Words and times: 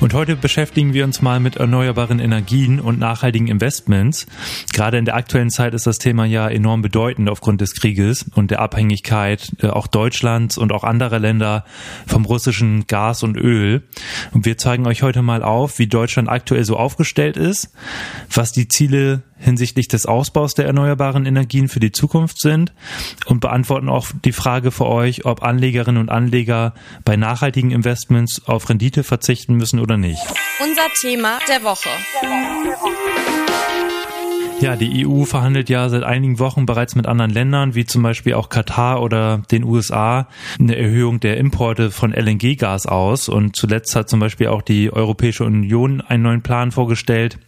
Und 0.00 0.14
heute 0.14 0.34
beschäftigen 0.34 0.94
wir 0.94 1.04
uns 1.04 1.20
mal 1.20 1.40
mit 1.40 1.56
erneuerbaren 1.56 2.20
Energien 2.20 2.80
und 2.80 2.98
nachhaltigen 2.98 3.48
Investments. 3.48 4.26
Gerade 4.72 4.96
in 4.96 5.04
der 5.04 5.14
aktuellen 5.14 5.50
Zeit 5.50 5.74
ist 5.74 5.86
das 5.86 5.98
Thema 5.98 6.24
ja 6.24 6.48
enorm 6.48 6.80
bedeutend 6.80 7.28
aufgrund 7.28 7.60
des 7.60 7.74
Krieges 7.74 8.24
und 8.34 8.50
der 8.50 8.60
Abhängigkeit 8.60 9.52
äh, 9.60 9.66
auch 9.66 9.86
Deutschlands 9.86 10.56
und 10.56 10.72
auch 10.72 10.84
anderer 10.84 11.18
Länder 11.18 11.66
vom 12.06 12.24
russischen 12.24 12.86
Gas 12.86 13.22
und 13.22 13.36
Öl. 13.36 13.82
Und 14.32 14.46
wir 14.46 14.56
zeigen 14.56 14.86
euch 14.86 15.02
heute 15.02 15.20
mal 15.20 15.42
auf, 15.42 15.78
wie 15.78 15.86
Deutschland 15.86 16.30
aktuell 16.30 16.64
so 16.64 16.78
aufgestellt 16.78 17.36
ist, 17.36 17.70
was 18.32 18.52
die 18.52 18.68
Ziele 18.68 19.22
hinsichtlich 19.40 19.88
des 19.88 20.06
Ausbaus 20.06 20.54
der 20.54 20.66
erneuerbaren 20.66 21.26
Energien 21.26 21.68
für 21.68 21.80
die 21.80 21.92
Zukunft 21.92 22.40
sind 22.40 22.72
und 23.26 23.40
beantworten 23.40 23.88
auch 23.88 24.08
die 24.24 24.32
Frage 24.32 24.70
für 24.70 24.86
euch, 24.86 25.24
ob 25.24 25.42
Anlegerinnen 25.42 26.00
und 26.00 26.10
Anleger 26.10 26.74
bei 27.04 27.16
nachhaltigen 27.16 27.70
Investments 27.70 28.42
auf 28.46 28.68
Rendite 28.68 29.02
verzichten 29.02 29.56
müssen 29.56 29.80
oder 29.80 29.96
nicht. 29.96 30.22
Unser 30.60 30.86
Thema 31.00 31.38
der 31.48 31.62
Woche. 31.64 31.88
Ja, 34.60 34.76
die 34.76 35.06
EU 35.06 35.24
verhandelt 35.24 35.70
ja 35.70 35.88
seit 35.88 36.02
einigen 36.02 36.38
Wochen 36.38 36.66
bereits 36.66 36.94
mit 36.94 37.06
anderen 37.06 37.30
Ländern, 37.30 37.74
wie 37.74 37.86
zum 37.86 38.02
Beispiel 38.02 38.34
auch 38.34 38.50
Katar 38.50 39.00
oder 39.00 39.38
den 39.50 39.64
USA, 39.64 40.28
eine 40.58 40.76
Erhöhung 40.76 41.18
der 41.18 41.38
Importe 41.38 41.90
von 41.90 42.12
LNG-Gas 42.12 42.84
aus. 42.84 43.30
Und 43.30 43.56
zuletzt 43.56 43.96
hat 43.96 44.10
zum 44.10 44.20
Beispiel 44.20 44.48
auch 44.48 44.60
die 44.60 44.92
Europäische 44.92 45.44
Union 45.44 46.02
einen 46.02 46.24
neuen 46.24 46.42
Plan 46.42 46.72
vorgestellt, 46.72 47.38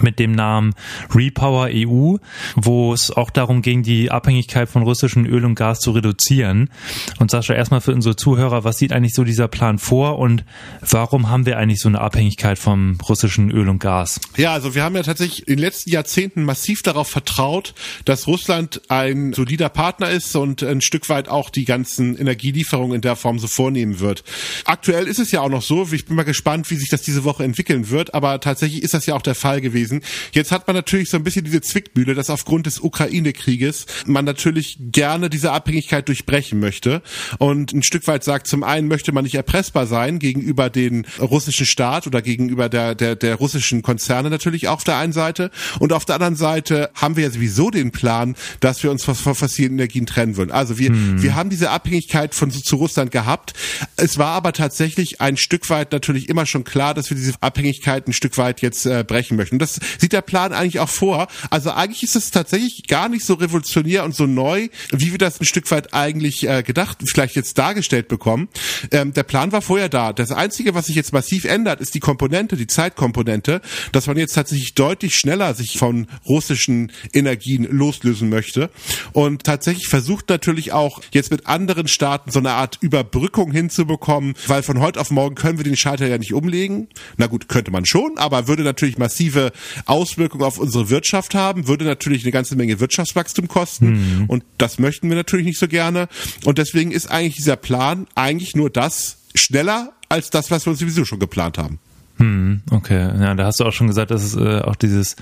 mit 0.00 0.18
dem 0.18 0.32
Namen 0.32 0.74
Repower 1.14 1.68
EU, 1.70 2.16
wo 2.56 2.92
es 2.92 3.10
auch 3.10 3.30
darum 3.30 3.62
ging, 3.62 3.82
die 3.82 4.10
Abhängigkeit 4.10 4.68
von 4.68 4.82
russischem 4.82 5.24
Öl 5.26 5.44
und 5.44 5.54
Gas 5.54 5.80
zu 5.80 5.90
reduzieren. 5.92 6.70
Und 7.18 7.30
Sascha, 7.30 7.54
erstmal 7.54 7.80
für 7.80 7.92
unsere 7.92 8.16
Zuhörer, 8.16 8.64
was 8.64 8.78
sieht 8.78 8.92
eigentlich 8.92 9.14
so 9.14 9.24
dieser 9.24 9.48
Plan 9.48 9.78
vor 9.78 10.18
und 10.18 10.44
warum 10.80 11.28
haben 11.28 11.46
wir 11.46 11.58
eigentlich 11.58 11.80
so 11.80 11.88
eine 11.88 12.00
Abhängigkeit 12.00 12.58
vom 12.58 12.98
russischen 13.08 13.50
Öl 13.50 13.68
und 13.68 13.78
Gas? 13.78 14.20
Ja, 14.36 14.52
also 14.52 14.74
wir 14.74 14.82
haben 14.82 14.96
ja 14.96 15.02
tatsächlich 15.02 15.46
in 15.46 15.56
den 15.56 15.60
letzten 15.60 15.90
Jahrzehnten 15.90 16.44
massiv 16.44 16.82
darauf 16.82 17.08
vertraut, 17.08 17.74
dass 18.04 18.26
Russland 18.26 18.82
ein 18.88 19.32
solider 19.32 19.68
Partner 19.68 20.10
ist 20.10 20.34
und 20.36 20.62
ein 20.62 20.80
Stück 20.80 21.08
weit 21.08 21.28
auch 21.28 21.50
die 21.50 21.64
ganzen 21.64 22.16
Energielieferungen 22.16 22.96
in 22.96 23.00
der 23.02 23.16
Form 23.16 23.38
so 23.38 23.46
vornehmen 23.46 24.00
wird. 24.00 24.24
Aktuell 24.64 25.06
ist 25.06 25.18
es 25.18 25.30
ja 25.30 25.40
auch 25.40 25.48
noch 25.48 25.62
so, 25.62 25.88
ich 25.92 26.06
bin 26.06 26.16
mal 26.16 26.22
gespannt, 26.22 26.70
wie 26.70 26.76
sich 26.76 26.88
das 26.88 27.02
diese 27.02 27.24
Woche 27.24 27.44
entwickeln 27.44 27.90
wird, 27.90 28.14
aber 28.14 28.40
tatsächlich 28.40 28.82
ist 28.82 28.94
das 28.94 29.06
ja 29.06 29.14
auch 29.14 29.22
der 29.22 29.34
Fall 29.34 29.60
gewesen 29.60 29.71
gewesen. 29.72 30.02
Jetzt 30.32 30.52
hat 30.52 30.66
man 30.66 30.76
natürlich 30.76 31.10
so 31.10 31.16
ein 31.16 31.24
bisschen 31.24 31.44
diese 31.44 31.60
Zwickmühle, 31.60 32.14
dass 32.14 32.30
aufgrund 32.30 32.66
des 32.66 32.80
Ukraine-Krieges 32.80 33.86
man 34.06 34.24
natürlich 34.24 34.76
gerne 34.78 35.30
diese 35.30 35.52
Abhängigkeit 35.52 36.06
durchbrechen 36.08 36.60
möchte 36.60 37.02
und 37.38 37.72
ein 37.72 37.82
Stück 37.82 38.06
weit 38.06 38.24
sagt, 38.24 38.46
zum 38.46 38.62
einen 38.62 38.88
möchte 38.88 39.12
man 39.12 39.24
nicht 39.24 39.34
erpressbar 39.34 39.86
sein 39.86 40.18
gegenüber 40.18 40.70
den 40.70 41.06
russischen 41.18 41.66
Staat 41.66 42.06
oder 42.06 42.20
gegenüber 42.20 42.68
der, 42.68 42.94
der, 42.94 43.16
der 43.16 43.36
russischen 43.36 43.82
Konzerne 43.82 44.28
natürlich 44.28 44.68
auch 44.68 44.82
auf 44.82 44.84
der 44.84 44.96
einen 44.96 45.12
Seite 45.12 45.52
und 45.78 45.92
auf 45.92 46.04
der 46.04 46.16
anderen 46.16 46.34
Seite 46.34 46.90
haben 46.94 47.14
wir 47.14 47.22
ja 47.22 47.30
sowieso 47.30 47.70
den 47.70 47.92
Plan, 47.92 48.34
dass 48.58 48.82
wir 48.82 48.90
uns 48.90 49.04
von, 49.04 49.14
von 49.14 49.36
fossilen 49.36 49.74
Energien 49.74 50.06
trennen 50.06 50.36
würden. 50.36 50.50
Also 50.50 50.76
wir, 50.76 50.88
hm. 50.88 51.22
wir 51.22 51.36
haben 51.36 51.50
diese 51.50 51.70
Abhängigkeit 51.70 52.34
von 52.34 52.50
zu 52.50 52.76
Russland 52.76 53.12
gehabt. 53.12 53.52
Es 53.96 54.18
war 54.18 54.32
aber 54.32 54.52
tatsächlich 54.52 55.20
ein 55.20 55.36
Stück 55.36 55.70
weit 55.70 55.92
natürlich 55.92 56.28
immer 56.28 56.46
schon 56.46 56.64
klar, 56.64 56.94
dass 56.94 57.10
wir 57.10 57.16
diese 57.16 57.34
Abhängigkeit 57.40 58.08
ein 58.08 58.12
Stück 58.12 58.38
weit 58.38 58.60
jetzt 58.60 58.86
äh, 58.86 59.04
brechen 59.06 59.36
möchten. 59.36 59.60
Das 59.62 59.80
sieht 59.98 60.12
der 60.12 60.22
Plan 60.22 60.52
eigentlich 60.52 60.80
auch 60.80 60.88
vor. 60.88 61.28
Also 61.50 61.70
eigentlich 61.70 62.02
ist 62.02 62.16
es 62.16 62.30
tatsächlich 62.30 62.86
gar 62.86 63.08
nicht 63.08 63.24
so 63.24 63.34
revolutionär 63.34 64.04
und 64.04 64.14
so 64.14 64.26
neu, 64.26 64.68
wie 64.90 65.12
wir 65.12 65.18
das 65.18 65.40
ein 65.40 65.46
Stück 65.46 65.70
weit 65.70 65.94
eigentlich 65.94 66.48
äh, 66.48 66.62
gedacht, 66.62 66.98
vielleicht 67.04 67.36
jetzt 67.36 67.56
dargestellt 67.58 68.08
bekommen. 68.08 68.48
Ähm, 68.90 69.12
der 69.12 69.22
Plan 69.22 69.52
war 69.52 69.62
vorher 69.62 69.88
da. 69.88 70.12
Das 70.12 70.30
Einzige, 70.30 70.74
was 70.74 70.86
sich 70.86 70.96
jetzt 70.96 71.12
massiv 71.12 71.44
ändert, 71.44 71.80
ist 71.80 71.94
die 71.94 72.00
Komponente, 72.00 72.56
die 72.56 72.66
Zeitkomponente, 72.66 73.60
dass 73.92 74.06
man 74.06 74.16
jetzt 74.16 74.34
tatsächlich 74.34 74.74
deutlich 74.74 75.14
schneller 75.14 75.54
sich 75.54 75.78
von 75.78 76.06
russischen 76.26 76.92
Energien 77.12 77.64
loslösen 77.64 78.28
möchte 78.28 78.70
und 79.12 79.44
tatsächlich 79.44 79.88
versucht 79.88 80.28
natürlich 80.28 80.72
auch 80.72 81.00
jetzt 81.12 81.30
mit 81.30 81.46
anderen 81.46 81.88
Staaten 81.88 82.30
so 82.30 82.38
eine 82.38 82.52
Art 82.52 82.78
Überbrückung 82.80 83.52
hinzubekommen, 83.52 84.34
weil 84.46 84.62
von 84.62 84.80
heute 84.80 85.00
auf 85.00 85.10
morgen 85.10 85.34
können 85.34 85.58
wir 85.58 85.64
den 85.64 85.76
Schalter 85.76 86.06
ja 86.06 86.18
nicht 86.18 86.34
umlegen. 86.34 86.88
Na 87.16 87.26
gut, 87.26 87.48
könnte 87.48 87.70
man 87.70 87.86
schon, 87.86 88.18
aber 88.18 88.48
würde 88.48 88.62
natürlich 88.62 88.98
massive 88.98 89.51
Auswirkungen 89.86 90.44
auf 90.44 90.58
unsere 90.58 90.90
Wirtschaft 90.90 91.34
haben, 91.34 91.68
würde 91.68 91.84
natürlich 91.84 92.22
eine 92.24 92.32
ganze 92.32 92.56
Menge 92.56 92.80
Wirtschaftswachstum 92.80 93.48
kosten 93.48 94.20
mhm. 94.20 94.24
und 94.26 94.44
das 94.58 94.78
möchten 94.78 95.08
wir 95.08 95.16
natürlich 95.16 95.46
nicht 95.46 95.58
so 95.58 95.68
gerne 95.68 96.08
und 96.44 96.58
deswegen 96.58 96.92
ist 96.92 97.10
eigentlich 97.10 97.36
dieser 97.36 97.56
Plan 97.56 98.06
eigentlich 98.14 98.54
nur 98.54 98.70
das 98.70 99.18
schneller 99.34 99.92
als 100.08 100.30
das, 100.30 100.50
was 100.50 100.66
wir 100.66 100.70
uns 100.72 100.80
sowieso 100.80 101.04
schon 101.04 101.18
geplant 101.18 101.58
haben. 101.58 101.78
Hm, 102.22 102.62
okay, 102.70 103.00
ja, 103.20 103.34
da 103.34 103.46
hast 103.46 103.58
du 103.58 103.64
auch 103.64 103.72
schon 103.72 103.88
gesagt, 103.88 104.12
dass 104.12 104.22
es 104.22 104.36
äh, 104.36 104.60
auch 104.60 104.76
dieses, 104.76 105.16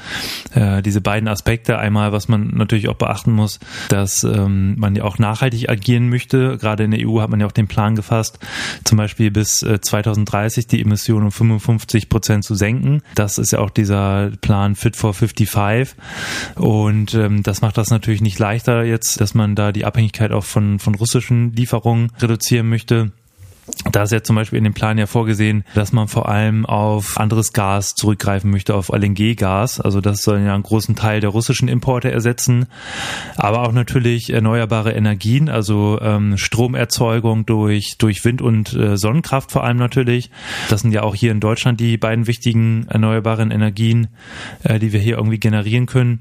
äh, 0.53 0.83
diese 0.83 1.01
beiden 1.01 1.31
Aspekte 1.31 1.79
einmal, 1.79 2.13
was 2.13 2.29
man 2.29 2.49
natürlich 2.49 2.91
auch 2.91 2.97
beachten 2.97 3.33
muss, 3.33 3.59
dass 3.89 4.23
ähm, 4.23 4.79
man 4.79 4.95
ja 4.95 5.05
auch 5.05 5.17
nachhaltig 5.17 5.71
agieren 5.71 6.11
möchte. 6.11 6.59
Gerade 6.59 6.85
in 6.85 6.91
der 6.91 7.09
EU 7.09 7.23
hat 7.23 7.31
man 7.31 7.41
ja 7.41 7.47
auch 7.47 7.53
den 7.53 7.69
Plan 7.69 7.95
gefasst, 7.95 8.39
zum 8.85 8.99
Beispiel 8.99 9.31
bis 9.31 9.63
äh, 9.63 9.81
2030 9.81 10.67
die 10.67 10.83
Emissionen 10.83 11.25
um 11.25 11.31
55 11.31 12.11
Prozent 12.11 12.45
zu 12.45 12.55
senken. 12.55 13.01
Das 13.15 13.39
ist 13.39 13.53
ja 13.53 13.61
auch 13.61 13.71
dieser 13.71 14.33
Plan 14.43 14.75
Fit 14.75 14.95
for 14.95 15.15
55 15.15 15.97
und 16.57 17.15
ähm, 17.15 17.43
das 17.43 17.63
macht 17.63 17.79
das 17.79 17.89
natürlich 17.89 18.21
nicht 18.21 18.39
leichter 18.39 18.85
jetzt, 18.85 19.23
dass 19.23 19.33
man 19.33 19.55
da 19.55 19.73
die 19.73 19.87
Abhängigkeit 19.87 20.33
auch 20.33 20.45
von 20.45 20.79
von 20.79 20.95
russischen 20.97 21.55
Lieferungen 21.55 22.13
reduzieren 22.21 22.69
möchte. 22.69 23.13
Da 23.93 24.03
ist 24.03 24.13
ja 24.13 24.23
zum 24.23 24.37
Beispiel 24.37 24.59
in 24.59 24.65
dem 24.65 24.75
Plan 24.75 24.99
ja 24.99 25.07
vorgesehen, 25.07 25.65
dass 25.75 25.93
man 25.93 26.09
vor 26.09 26.29
allem 26.29 26.67
auf 26.67 27.19
anderes 27.19 27.53
Gas 27.53 27.95
zurückgreifen 27.95 28.51
möchte, 28.51 28.75
auf 28.75 28.91
LNG-Gas. 28.91 29.81
Also 29.81 30.01
das 30.01 30.23
soll 30.23 30.41
ja 30.41 30.55
einen 30.55 30.63
großen 30.63 30.97
Teil 30.97 31.21
der 31.21 31.31
russischen 31.31 31.69
Importe 31.69 32.11
ersetzen. 32.11 32.67
Aber 33.37 33.63
auch 33.63 33.73
natürlich 33.73 34.31
erneuerbare 34.31 34.93
Energien, 34.93 35.49
also 35.49 35.99
ähm, 36.01 36.37
Stromerzeugung 36.37 37.47
durch, 37.47 37.97
durch 37.99 38.25
Wind- 38.25 38.43
und 38.43 38.75
äh, 38.75 38.97
Sonnenkraft 38.97 39.53
vor 39.53 39.65
allem 39.65 39.79
natürlich. 39.79 40.31
Das 40.69 40.83
sind 40.83 40.93
ja 40.93 41.03
auch 41.03 41.15
hier 41.15 41.33
in 41.33 41.41
Deutschland 41.41 41.81
die 41.81 41.97
beiden 41.97 42.27
wichtigen 42.27 42.87
erneuerbaren 42.89 43.51
Energien, 43.51 44.09
äh, 44.63 44.79
die 44.79 44.93
wir 44.93 45.01
hier 45.01 45.17
irgendwie 45.17 45.41
generieren 45.41 45.87
können. 45.87 46.21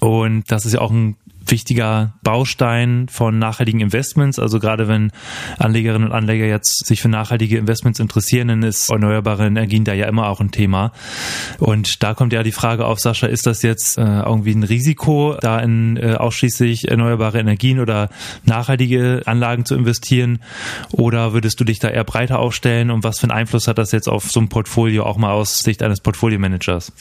Und 0.00 0.50
das 0.50 0.66
ist 0.66 0.74
ja 0.74 0.80
auch 0.80 0.90
ein 0.90 1.16
wichtiger 1.50 2.14
Baustein 2.22 3.06
von 3.10 3.38
nachhaltigen 3.38 3.80
Investments. 3.80 4.38
Also 4.38 4.58
gerade 4.58 4.88
wenn 4.88 5.12
Anlegerinnen 5.58 6.08
und 6.08 6.14
Anleger 6.14 6.46
jetzt 6.46 6.86
sich 6.86 7.00
für 7.00 7.08
nachhaltige 7.08 7.58
Investments 7.58 8.00
interessieren, 8.00 8.48
dann 8.48 8.62
ist 8.62 8.90
erneuerbare 8.90 9.46
Energien 9.46 9.84
da 9.84 9.94
ja 9.94 10.06
immer 10.06 10.28
auch 10.28 10.40
ein 10.40 10.50
Thema. 10.50 10.92
Und 11.58 12.02
da 12.02 12.14
kommt 12.14 12.32
ja 12.32 12.42
die 12.42 12.52
Frage 12.52 12.86
auf, 12.86 12.98
Sascha, 12.98 13.26
ist 13.26 13.46
das 13.46 13.62
jetzt 13.62 13.98
äh, 13.98 14.02
irgendwie 14.02 14.52
ein 14.52 14.62
Risiko, 14.62 15.36
da 15.40 15.60
in 15.60 15.96
äh, 15.96 16.14
ausschließlich 16.14 16.88
erneuerbare 16.88 17.38
Energien 17.38 17.80
oder 17.80 18.10
nachhaltige 18.44 19.22
Anlagen 19.26 19.64
zu 19.64 19.74
investieren? 19.74 20.40
Oder 20.90 21.32
würdest 21.32 21.60
du 21.60 21.64
dich 21.64 21.78
da 21.78 21.88
eher 21.88 22.04
breiter 22.04 22.38
aufstellen? 22.38 22.90
Und 22.90 23.04
was 23.04 23.20
für 23.20 23.24
einen 23.24 23.38
Einfluss 23.38 23.68
hat 23.68 23.78
das 23.78 23.92
jetzt 23.92 24.08
auf 24.08 24.30
so 24.30 24.40
ein 24.40 24.48
Portfolio 24.48 25.04
auch 25.04 25.16
mal 25.16 25.32
aus 25.32 25.58
Sicht 25.58 25.82
eines 25.82 26.00
Portfolio-Managers? 26.00 26.92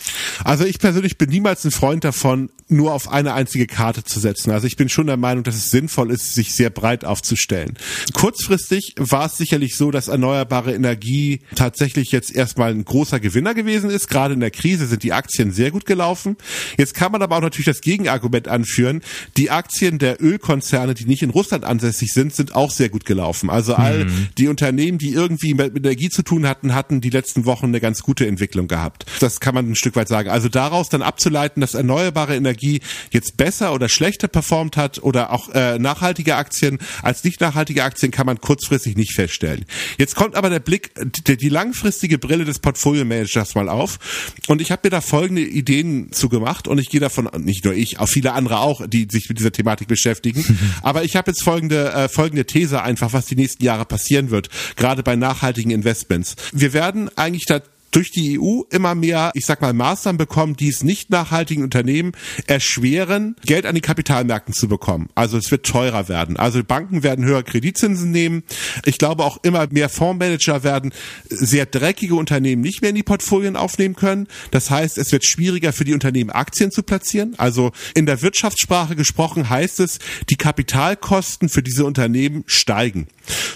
Also 0.43 0.65
ich 0.65 0.79
persönlich 0.79 1.17
bin 1.17 1.29
niemals 1.29 1.65
ein 1.65 1.71
Freund 1.71 2.03
davon, 2.03 2.49
nur 2.67 2.93
auf 2.93 3.11
eine 3.11 3.33
einzige 3.33 3.67
Karte 3.67 4.03
zu 4.03 4.19
setzen 4.19 4.34
setzen. 4.35 4.51
Also 4.51 4.67
ich 4.67 4.75
bin 4.75 4.89
schon 4.89 5.07
der 5.07 5.17
Meinung, 5.17 5.43
dass 5.43 5.55
es 5.55 5.71
sinnvoll 5.71 6.11
ist, 6.11 6.33
sich 6.33 6.53
sehr 6.53 6.69
breit 6.69 7.05
aufzustellen. 7.05 7.73
Kurzfristig 8.13 8.95
war 8.97 9.27
es 9.27 9.37
sicherlich 9.37 9.75
so, 9.75 9.91
dass 9.91 10.07
erneuerbare 10.07 10.73
Energie 10.73 11.41
tatsächlich 11.55 12.11
jetzt 12.11 12.35
erstmal 12.35 12.71
ein 12.71 12.85
großer 12.85 13.19
Gewinner 13.19 13.53
gewesen 13.53 13.89
ist. 13.89 14.07
Gerade 14.07 14.33
in 14.33 14.39
der 14.39 14.51
Krise 14.51 14.87
sind 14.87 15.03
die 15.03 15.13
Aktien 15.13 15.51
sehr 15.51 15.71
gut 15.71 15.85
gelaufen. 15.85 16.37
Jetzt 16.77 16.93
kann 16.93 17.11
man 17.11 17.21
aber 17.21 17.37
auch 17.37 17.41
natürlich 17.41 17.65
das 17.65 17.81
Gegenargument 17.81 18.47
anführen. 18.47 19.01
Die 19.37 19.51
Aktien 19.51 19.99
der 19.99 20.21
Ölkonzerne, 20.21 20.93
die 20.93 21.05
nicht 21.05 21.23
in 21.23 21.29
Russland 21.29 21.65
ansässig 21.65 22.13
sind, 22.13 22.35
sind 22.35 22.55
auch 22.55 22.71
sehr 22.71 22.89
gut 22.89 23.05
gelaufen. 23.05 23.49
Also 23.49 23.75
all 23.75 24.05
mhm. 24.05 24.27
die 24.37 24.47
Unternehmen, 24.47 24.97
die 24.97 25.13
irgendwie 25.13 25.53
mit 25.53 25.75
Energie 25.75 26.09
zu 26.09 26.23
tun 26.23 26.47
hatten, 26.47 26.73
hatten 26.73 27.01
die 27.01 27.09
letzten 27.09 27.45
Wochen 27.45 27.67
eine 27.67 27.79
ganz 27.79 28.01
gute 28.03 28.27
Entwicklung 28.27 28.67
gehabt. 28.67 29.05
Das 29.19 29.39
kann 29.39 29.55
man 29.55 29.69
ein 29.69 29.75
Stück 29.75 29.95
weit 29.95 30.07
sagen. 30.07 30.29
Also 30.29 30.49
daraus 30.49 30.89
dann 30.89 31.01
abzuleiten, 31.01 31.61
dass 31.61 31.73
erneuerbare 31.73 32.35
Energie 32.35 32.81
jetzt 33.11 33.37
besser 33.37 33.73
oder 33.73 33.89
schlechter 33.89 34.24
schlechter 34.25 34.27
performt 34.27 34.77
hat 34.77 35.01
oder 35.01 35.31
auch 35.31 35.49
äh, 35.53 35.79
nachhaltige 35.79 36.35
Aktien 36.35 36.79
als 37.01 37.23
nicht 37.23 37.41
nachhaltige 37.41 37.83
Aktien 37.83 38.11
kann 38.11 38.25
man 38.25 38.39
kurzfristig 38.39 38.95
nicht 38.95 39.13
feststellen. 39.13 39.65
Jetzt 39.97 40.15
kommt 40.15 40.35
aber 40.35 40.49
der 40.49 40.59
Blick, 40.59 40.91
die, 41.27 41.37
die 41.37 41.49
langfristige 41.49 42.17
Brille 42.17 42.45
des 42.45 42.59
Portfolio-Managers 42.59 43.55
mal 43.55 43.69
auf 43.69 43.99
und 44.47 44.61
ich 44.61 44.71
habe 44.71 44.81
mir 44.85 44.89
da 44.89 45.01
folgende 45.01 45.41
Ideen 45.41 46.11
zugemacht 46.11 46.67
und 46.67 46.79
ich 46.79 46.89
gehe 46.89 46.99
davon, 46.99 47.29
nicht 47.39 47.65
nur 47.65 47.73
ich, 47.73 47.99
auch 47.99 48.09
viele 48.09 48.33
andere 48.33 48.59
auch, 48.59 48.85
die 48.87 49.07
sich 49.09 49.29
mit 49.29 49.39
dieser 49.39 49.51
Thematik 49.51 49.87
beschäftigen, 49.87 50.43
aber 50.81 51.03
ich 51.03 51.15
habe 51.15 51.31
jetzt 51.31 51.43
folgende, 51.43 51.91
äh, 51.91 52.09
folgende 52.09 52.45
These 52.45 52.81
einfach, 52.81 53.13
was 53.13 53.25
die 53.25 53.35
nächsten 53.35 53.63
Jahre 53.63 53.85
passieren 53.85 54.29
wird, 54.31 54.49
gerade 54.75 55.03
bei 55.03 55.15
nachhaltigen 55.15 55.71
Investments. 55.71 56.35
Wir 56.51 56.73
werden 56.73 57.09
eigentlich 57.17 57.45
da 57.45 57.61
durch 57.91 58.11
die 58.11 58.39
EU 58.39 58.61
immer 58.71 58.93
mehr, 58.93 59.31
ich 59.35 59.45
sag 59.45 59.61
mal, 59.61 59.73
Maßnahmen 59.73 60.17
bekommen, 60.17 60.55
die 60.57 60.67
es 60.67 60.83
nicht 60.83 61.09
nachhaltigen 61.09 61.63
Unternehmen 61.63 62.11
erschweren, 62.47 63.35
Geld 63.45 63.65
an 63.65 63.75
die 63.75 63.81
Kapitalmärkten 63.81 64.53
zu 64.53 64.67
bekommen. 64.67 65.09
Also 65.15 65.37
es 65.37 65.49
wird 65.49 65.65
teurer 65.65 66.09
werden. 66.09 66.37
Also 66.37 66.63
Banken 66.63 67.03
werden 67.03 67.23
höher 67.23 67.43
Kreditzinsen 67.43 68.11
nehmen. 68.11 68.43
Ich 68.83 68.97
glaube 68.97 69.23
auch 69.23 69.37
immer 69.43 69.67
mehr 69.71 69.89
Fondsmanager 69.89 70.63
werden 70.63 70.93
sehr 71.29 71.65
dreckige 71.65 72.15
Unternehmen 72.15 72.61
nicht 72.61 72.81
mehr 72.81 72.89
in 72.89 72.95
die 72.95 73.03
Portfolien 73.03 73.55
aufnehmen 73.55 73.95
können. 73.95 74.27
Das 74.51 74.69
heißt, 74.69 74.97
es 74.97 75.11
wird 75.11 75.25
schwieriger 75.25 75.71
für 75.71 75.85
die 75.85 75.93
Unternehmen 75.93 76.31
Aktien 76.31 76.71
zu 76.71 76.83
platzieren. 76.83 77.35
Also 77.37 77.71
in 77.93 78.05
der 78.05 78.21
Wirtschaftssprache 78.21 78.95
gesprochen 78.95 79.49
heißt 79.49 79.79
es, 79.79 79.99
die 80.29 80.35
Kapitalkosten 80.35 81.47
für 81.47 81.63
diese 81.63 81.85
Unternehmen 81.85 82.43
steigen. 82.47 83.07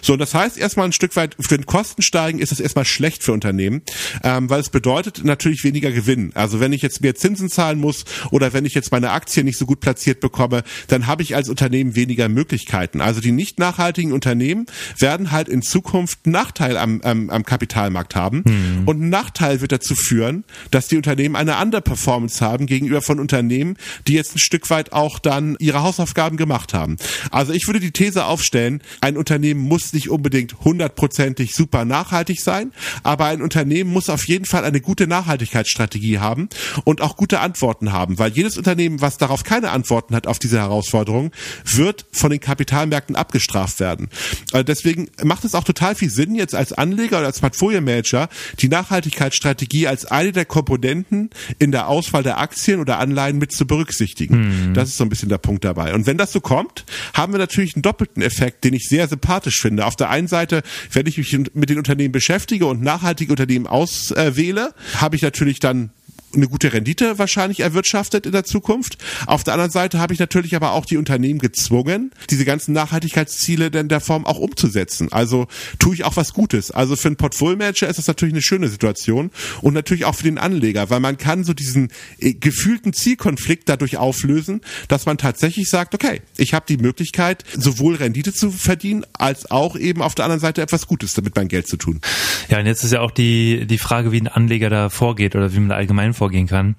So, 0.01 0.13
und 0.13 0.19
das 0.19 0.33
heißt 0.33 0.57
erstmal 0.57 0.85
ein 0.85 0.93
Stück 0.93 1.15
weit, 1.15 1.35
für 1.39 1.57
den 1.57 1.65
Kosten 1.65 2.01
steigen 2.01 2.39
ist 2.39 2.51
es 2.51 2.59
erstmal 2.59 2.85
schlecht 2.85 3.23
für 3.23 3.33
Unternehmen 3.33 3.81
ähm, 4.23 4.49
weil 4.49 4.59
es 4.59 4.69
bedeutet 4.69 5.23
natürlich 5.23 5.63
weniger 5.63 5.91
Gewinn. 5.91 6.31
Also 6.35 6.59
wenn 6.59 6.73
ich 6.73 6.81
jetzt 6.81 7.01
mehr 7.01 7.15
Zinsen 7.15 7.49
zahlen 7.49 7.79
muss 7.79 8.05
oder 8.31 8.53
wenn 8.53 8.65
ich 8.65 8.73
jetzt 8.73 8.91
meine 8.91 9.11
Aktien 9.11 9.45
nicht 9.45 9.57
so 9.57 9.65
gut 9.65 9.79
platziert 9.79 10.19
bekomme, 10.19 10.63
dann 10.87 11.07
habe 11.07 11.23
ich 11.23 11.35
als 11.35 11.49
Unternehmen 11.49 11.95
weniger 11.95 12.29
Möglichkeiten. 12.29 13.01
Also 13.01 13.21
die 13.21 13.31
nicht 13.31 13.59
nachhaltigen 13.59 14.11
Unternehmen 14.11 14.65
werden 14.97 15.31
halt 15.31 15.49
in 15.49 15.61
Zukunft 15.61 16.19
einen 16.25 16.33
Nachteil 16.33 16.77
am, 16.77 17.01
am, 17.01 17.29
am 17.29 17.43
Kapitalmarkt 17.43 18.15
haben 18.15 18.43
mhm. 18.45 18.83
und 18.85 19.01
ein 19.01 19.09
Nachteil 19.09 19.61
wird 19.61 19.71
dazu 19.71 19.95
führen, 19.95 20.43
dass 20.71 20.87
die 20.87 20.97
Unternehmen 20.97 21.35
eine 21.35 21.55
andere 21.57 21.81
Performance 21.81 22.43
haben 22.43 22.65
gegenüber 22.65 23.01
von 23.01 23.19
Unternehmen, 23.19 23.77
die 24.07 24.13
jetzt 24.13 24.35
ein 24.35 24.39
Stück 24.39 24.69
weit 24.69 24.93
auch 24.93 25.19
dann 25.19 25.55
ihre 25.59 25.83
Hausaufgaben 25.83 26.37
gemacht 26.37 26.73
haben. 26.73 26.97
Also 27.31 27.53
ich 27.53 27.67
würde 27.67 27.79
die 27.79 27.91
These 27.91 28.25
aufstellen, 28.25 28.81
ein 29.01 29.17
Unternehmen 29.17 29.61
muss 29.61 29.93
nicht 29.93 30.09
unbedingt 30.09 30.59
hundertprozentig 30.61 31.55
super 31.55 31.85
nachhaltig 31.85 32.41
sein, 32.41 32.71
aber 33.03 33.25
ein 33.25 33.41
Unternehmen 33.41 33.91
muss 33.91 34.08
auf 34.09 34.27
jeden 34.27 34.45
Fall 34.45 34.63
eine 34.63 34.81
gute 34.81 35.07
Nachhaltigkeitsstrategie 35.07 36.19
haben 36.19 36.49
und 36.83 37.01
auch 37.01 37.17
gute 37.17 37.39
Antworten 37.39 37.91
haben, 37.91 38.19
weil 38.19 38.31
jedes 38.31 38.57
Unternehmen, 38.57 39.01
was 39.01 39.17
darauf 39.17 39.43
keine 39.43 39.71
Antworten 39.71 40.15
hat 40.15 40.27
auf 40.27 40.39
diese 40.39 40.59
Herausforderung, 40.59 41.31
wird 41.65 42.05
von 42.11 42.31
den 42.31 42.39
Kapitalmärkten 42.39 43.15
abgestraft 43.15 43.79
werden. 43.79 44.09
Also 44.51 44.63
deswegen 44.63 45.09
macht 45.23 45.45
es 45.45 45.55
auch 45.55 45.63
total 45.63 45.95
viel 45.95 46.09
Sinn, 46.09 46.35
jetzt 46.35 46.55
als 46.55 46.73
Anleger 46.73 47.17
oder 47.17 47.27
als 47.27 47.39
Portfolio-Manager 47.39 48.29
die 48.59 48.69
Nachhaltigkeitsstrategie 48.69 49.87
als 49.87 50.05
eine 50.05 50.31
der 50.31 50.45
Komponenten 50.45 51.29
in 51.59 51.71
der 51.71 51.87
Auswahl 51.87 52.23
der 52.23 52.39
Aktien 52.39 52.79
oder 52.79 52.99
Anleihen 52.99 53.37
mit 53.37 53.51
zu 53.51 53.65
berücksichtigen. 53.65 54.69
Mhm. 54.69 54.73
Das 54.73 54.89
ist 54.89 54.97
so 54.97 55.03
ein 55.03 55.09
bisschen 55.09 55.29
der 55.29 55.37
Punkt 55.37 55.63
dabei. 55.65 55.93
Und 55.93 56.05
wenn 56.05 56.17
das 56.17 56.31
so 56.31 56.41
kommt, 56.41 56.85
haben 57.13 57.33
wir 57.33 57.39
natürlich 57.39 57.75
einen 57.75 57.83
doppelten 57.83 58.21
Effekt, 58.21 58.63
den 58.63 58.73
ich 58.73 58.87
sehr 58.87 59.07
sympathisch 59.07 59.61
finde. 59.61 59.85
Auf 59.85 59.95
der 59.95 60.09
einen 60.09 60.27
Seite, 60.27 60.63
wenn 60.91 61.05
ich 61.07 61.17
mich 61.17 61.37
mit 61.53 61.69
den 61.69 61.77
Unternehmen 61.77 62.11
beschäftige 62.11 62.65
und 62.65 62.81
nachhaltige 62.81 63.31
Unternehmen 63.31 63.67
aus 63.67 63.98
auswähle, 63.99 64.73
habe 64.95 65.15
ich 65.15 65.21
natürlich 65.21 65.59
dann 65.59 65.91
eine 66.33 66.47
gute 66.47 66.73
Rendite 66.73 67.17
wahrscheinlich 67.17 67.61
erwirtschaftet 67.61 68.25
in 68.25 68.31
der 68.31 68.43
Zukunft. 68.43 68.97
Auf 69.25 69.43
der 69.43 69.53
anderen 69.53 69.71
Seite 69.71 69.99
habe 69.99 70.13
ich 70.13 70.19
natürlich 70.19 70.55
aber 70.55 70.73
auch 70.73 70.85
die 70.85 70.97
Unternehmen 70.97 71.39
gezwungen, 71.39 72.11
diese 72.29 72.45
ganzen 72.45 72.73
Nachhaltigkeitsziele 72.73 73.71
denn 73.71 73.89
der 73.89 73.99
Form 73.99 74.25
auch 74.25 74.39
umzusetzen. 74.39 75.11
Also 75.11 75.47
tue 75.79 75.95
ich 75.95 76.03
auch 76.03 76.15
was 76.15 76.33
Gutes. 76.33 76.71
Also 76.71 76.95
für 76.95 77.07
einen 77.07 77.17
Portfolio-Manager 77.17 77.87
ist 77.87 77.97
das 77.97 78.07
natürlich 78.07 78.33
eine 78.33 78.41
schöne 78.41 78.67
Situation 78.67 79.31
und 79.61 79.73
natürlich 79.73 80.05
auch 80.05 80.15
für 80.15 80.23
den 80.23 80.37
Anleger, 80.37 80.89
weil 80.89 80.99
man 80.99 81.17
kann 81.17 81.43
so 81.43 81.53
diesen 81.53 81.89
äh, 82.19 82.33
gefühlten 82.33 82.93
Zielkonflikt 82.93 83.67
dadurch 83.67 83.97
auflösen, 83.97 84.61
dass 84.87 85.05
man 85.05 85.17
tatsächlich 85.17 85.69
sagt, 85.69 85.93
okay, 85.93 86.21
ich 86.37 86.53
habe 86.53 86.65
die 86.67 86.77
Möglichkeit, 86.77 87.43
sowohl 87.57 87.95
Rendite 87.95 88.33
zu 88.33 88.51
verdienen, 88.51 89.05
als 89.13 89.49
auch 89.51 89.75
eben 89.75 90.01
auf 90.01 90.15
der 90.15 90.25
anderen 90.25 90.41
Seite 90.41 90.61
etwas 90.61 90.87
Gutes 90.87 91.13
damit 91.13 91.35
mein 91.35 91.47
Geld 91.47 91.67
zu 91.67 91.77
tun. 91.77 92.01
Ja, 92.49 92.59
und 92.59 92.65
jetzt 92.65 92.83
ist 92.83 92.93
ja 92.93 93.01
auch 93.01 93.11
die, 93.11 93.65
die 93.65 93.77
Frage, 93.77 94.11
wie 94.11 94.21
ein 94.21 94.27
Anleger 94.27 94.69
da 94.69 94.89
vorgeht 94.89 95.35
oder 95.35 95.53
wie 95.53 95.59
man 95.59 95.71
allgemein 95.71 96.13
vorgehen 96.19 96.47
kann. 96.47 96.75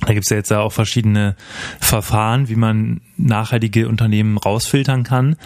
Da 0.00 0.12
gibt 0.12 0.24
es 0.24 0.30
ja 0.30 0.36
jetzt 0.36 0.52
auch 0.52 0.72
verschiedene 0.72 1.34
Verfahren, 1.80 2.48
wie 2.48 2.56
man 2.56 3.00
nachhaltige 3.16 3.88
Unternehmen 3.88 4.36
rausfiltern 4.36 5.02
kann. 5.02 5.36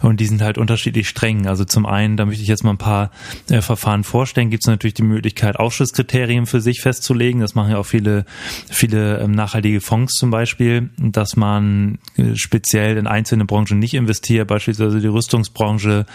Und 0.00 0.20
die 0.20 0.26
sind 0.26 0.42
halt 0.42 0.58
unterschiedlich 0.58 1.08
streng. 1.08 1.46
Also 1.46 1.64
zum 1.64 1.86
einen, 1.86 2.16
da 2.16 2.24
möchte 2.24 2.42
ich 2.42 2.48
jetzt 2.48 2.64
mal 2.64 2.70
ein 2.70 2.78
paar 2.78 3.10
äh, 3.48 3.60
Verfahren 3.60 4.04
vorstellen, 4.04 4.50
gibt 4.50 4.64
es 4.64 4.68
natürlich 4.68 4.94
die 4.94 5.02
Möglichkeit, 5.02 5.58
Ausschusskriterien 5.58 6.46
für 6.46 6.60
sich 6.60 6.80
festzulegen. 6.80 7.40
Das 7.40 7.54
machen 7.54 7.72
ja 7.72 7.78
auch 7.78 7.86
viele, 7.86 8.24
viele 8.70 9.18
ähm, 9.20 9.32
nachhaltige 9.32 9.80
Fonds 9.80 10.14
zum 10.14 10.30
Beispiel, 10.30 10.90
dass 10.98 11.36
man 11.36 11.98
äh, 12.16 12.34
speziell 12.36 12.96
in 12.96 13.06
einzelne 13.06 13.44
Branchen 13.44 13.78
nicht 13.78 13.94
investiert, 13.94 14.48
beispielsweise 14.48 15.00
die 15.00 15.08
Rüstungsbranche 15.08 16.06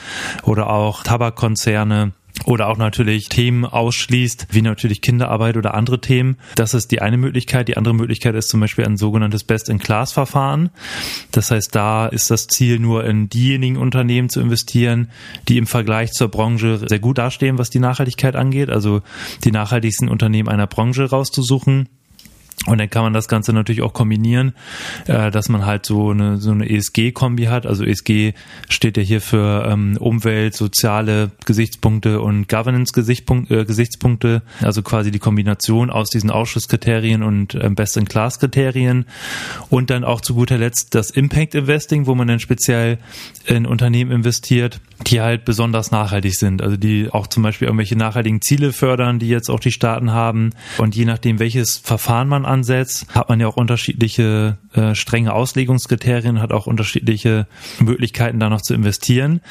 oder 0.43 0.69
auch 0.69 1.03
Tabakkonzerne 1.03 2.13
oder 2.45 2.67
auch 2.67 2.77
natürlich 2.77 3.29
Themen 3.29 3.65
ausschließt, 3.65 4.47
wie 4.51 4.61
natürlich 4.61 5.01
Kinderarbeit 5.01 5.57
oder 5.57 5.73
andere 5.73 5.99
Themen. 5.99 6.37
Das 6.55 6.73
ist 6.73 6.91
die 6.91 7.01
eine 7.01 7.17
Möglichkeit. 7.17 7.67
Die 7.67 7.77
andere 7.77 7.95
Möglichkeit 7.95 8.35
ist 8.35 8.49
zum 8.49 8.59
Beispiel 8.59 8.85
ein 8.85 8.97
sogenanntes 8.97 9.43
Best-in-Class-Verfahren. 9.43 10.69
Das 11.31 11.51
heißt, 11.51 11.73
da 11.73 12.07
ist 12.07 12.29
das 12.31 12.47
Ziel 12.47 12.79
nur 12.79 13.03
in 13.05 13.29
diejenigen 13.29 13.77
Unternehmen 13.77 14.29
zu 14.29 14.39
investieren, 14.39 15.09
die 15.47 15.57
im 15.57 15.67
Vergleich 15.67 16.11
zur 16.11 16.29
Branche 16.29 16.79
sehr 16.87 16.99
gut 16.99 17.17
dastehen, 17.17 17.57
was 17.57 17.69
die 17.69 17.79
Nachhaltigkeit 17.79 18.35
angeht. 18.35 18.69
Also 18.69 19.01
die 19.43 19.51
nachhaltigsten 19.51 20.09
Unternehmen 20.09 20.49
einer 20.49 20.67
Branche 20.67 21.09
rauszusuchen 21.09 21.89
und 22.67 22.79
dann 22.79 22.89
kann 22.89 23.03
man 23.03 23.13
das 23.13 23.27
Ganze 23.27 23.53
natürlich 23.53 23.81
auch 23.83 23.93
kombinieren, 23.93 24.53
äh, 25.05 25.29
dass 25.29 25.49
man 25.49 25.65
halt 25.65 25.85
so 25.85 26.09
eine, 26.09 26.37
so 26.37 26.51
eine 26.51 26.67
ESG-Kombi 26.67 27.45
hat. 27.45 27.67
Also 27.67 27.83
ESG 27.83 28.33
steht 28.69 28.97
ja 28.97 29.03
hier 29.03 29.21
für 29.21 29.67
ähm, 29.69 29.97
Umwelt, 29.99 30.55
soziale 30.55 31.31
Gesichtspunkte 31.45 32.21
und 32.21 32.49
Governance-Gesichtspunkte. 32.49 34.41
Äh, 34.61 34.65
also 34.65 34.81
quasi 34.81 35.11
die 35.11 35.19
Kombination 35.19 35.91
aus 35.91 36.09
diesen 36.09 36.31
Ausschusskriterien 36.31 37.21
und 37.21 37.53
äh, 37.53 37.69
Best-in-Class-Kriterien. 37.69 39.05
Und 39.69 39.91
dann 39.91 40.03
auch 40.03 40.21
zu 40.21 40.33
guter 40.33 40.57
Letzt 40.57 40.95
das 40.95 41.11
Impact-Investing, 41.11 42.07
wo 42.07 42.15
man 42.15 42.27
dann 42.27 42.39
speziell 42.39 42.97
in 43.45 43.67
Unternehmen 43.67 44.11
investiert, 44.11 44.79
die 45.05 45.21
halt 45.21 45.45
besonders 45.45 45.91
nachhaltig 45.91 46.35
sind. 46.35 46.63
Also 46.63 46.77
die 46.77 47.09
auch 47.11 47.27
zum 47.27 47.43
Beispiel 47.43 47.67
irgendwelche 47.67 47.95
nachhaltigen 47.95 48.41
Ziele 48.41 48.73
fördern, 48.73 49.19
die 49.19 49.27
jetzt 49.27 49.49
auch 49.49 49.59
die 49.59 49.71
Staaten 49.71 50.11
haben. 50.11 50.49
Und 50.79 50.95
je 50.95 51.05
nachdem, 51.05 51.37
welches 51.37 51.77
Verfahren 51.77 52.27
man 52.27 52.45
ansetzt, 52.55 53.05
hat 53.09 53.29
man 53.29 53.39
ja 53.39 53.47
auch 53.47 53.57
unterschiedliche 53.57 54.57
äh, 54.73 54.95
strenge 54.95 55.33
Auslegungskriterien, 55.33 56.41
hat 56.41 56.53
auch 56.53 56.67
unterschiedliche 56.67 57.47
Möglichkeiten, 57.79 58.39
da 58.39 58.49
noch 58.49 58.61
zu 58.61 58.73
investieren. 58.73 59.41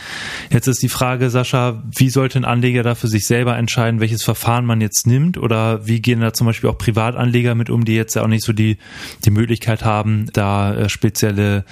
Jetzt 0.50 0.66
ist 0.66 0.82
die 0.82 0.88
Frage, 0.88 1.28
Sascha, 1.30 1.82
wie 1.96 2.08
sollte 2.08 2.38
ein 2.38 2.44
Anleger 2.44 2.82
da 2.82 2.94
für 2.94 3.08
sich 3.08 3.26
selber 3.26 3.56
entscheiden, 3.56 4.00
welches 4.00 4.24
Verfahren 4.24 4.64
man 4.64 4.80
jetzt 4.80 5.06
nimmt? 5.06 5.36
Oder 5.36 5.86
wie 5.86 6.00
gehen 6.00 6.20
da 6.20 6.32
zum 6.32 6.46
Beispiel 6.46 6.70
auch 6.70 6.78
Privatanleger 6.78 7.54
mit 7.54 7.68
um, 7.68 7.84
die 7.84 7.94
jetzt 7.94 8.14
ja 8.14 8.22
auch 8.22 8.28
nicht 8.28 8.44
so 8.44 8.52
die, 8.52 8.78
die 9.24 9.30
Möglichkeit 9.30 9.84
haben, 9.84 10.26
da 10.32 10.74
äh, 10.74 10.88
spezielle 10.88 11.64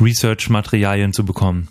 Research-Materialien 0.00 1.12
zu 1.12 1.24
bekommen? 1.24 1.68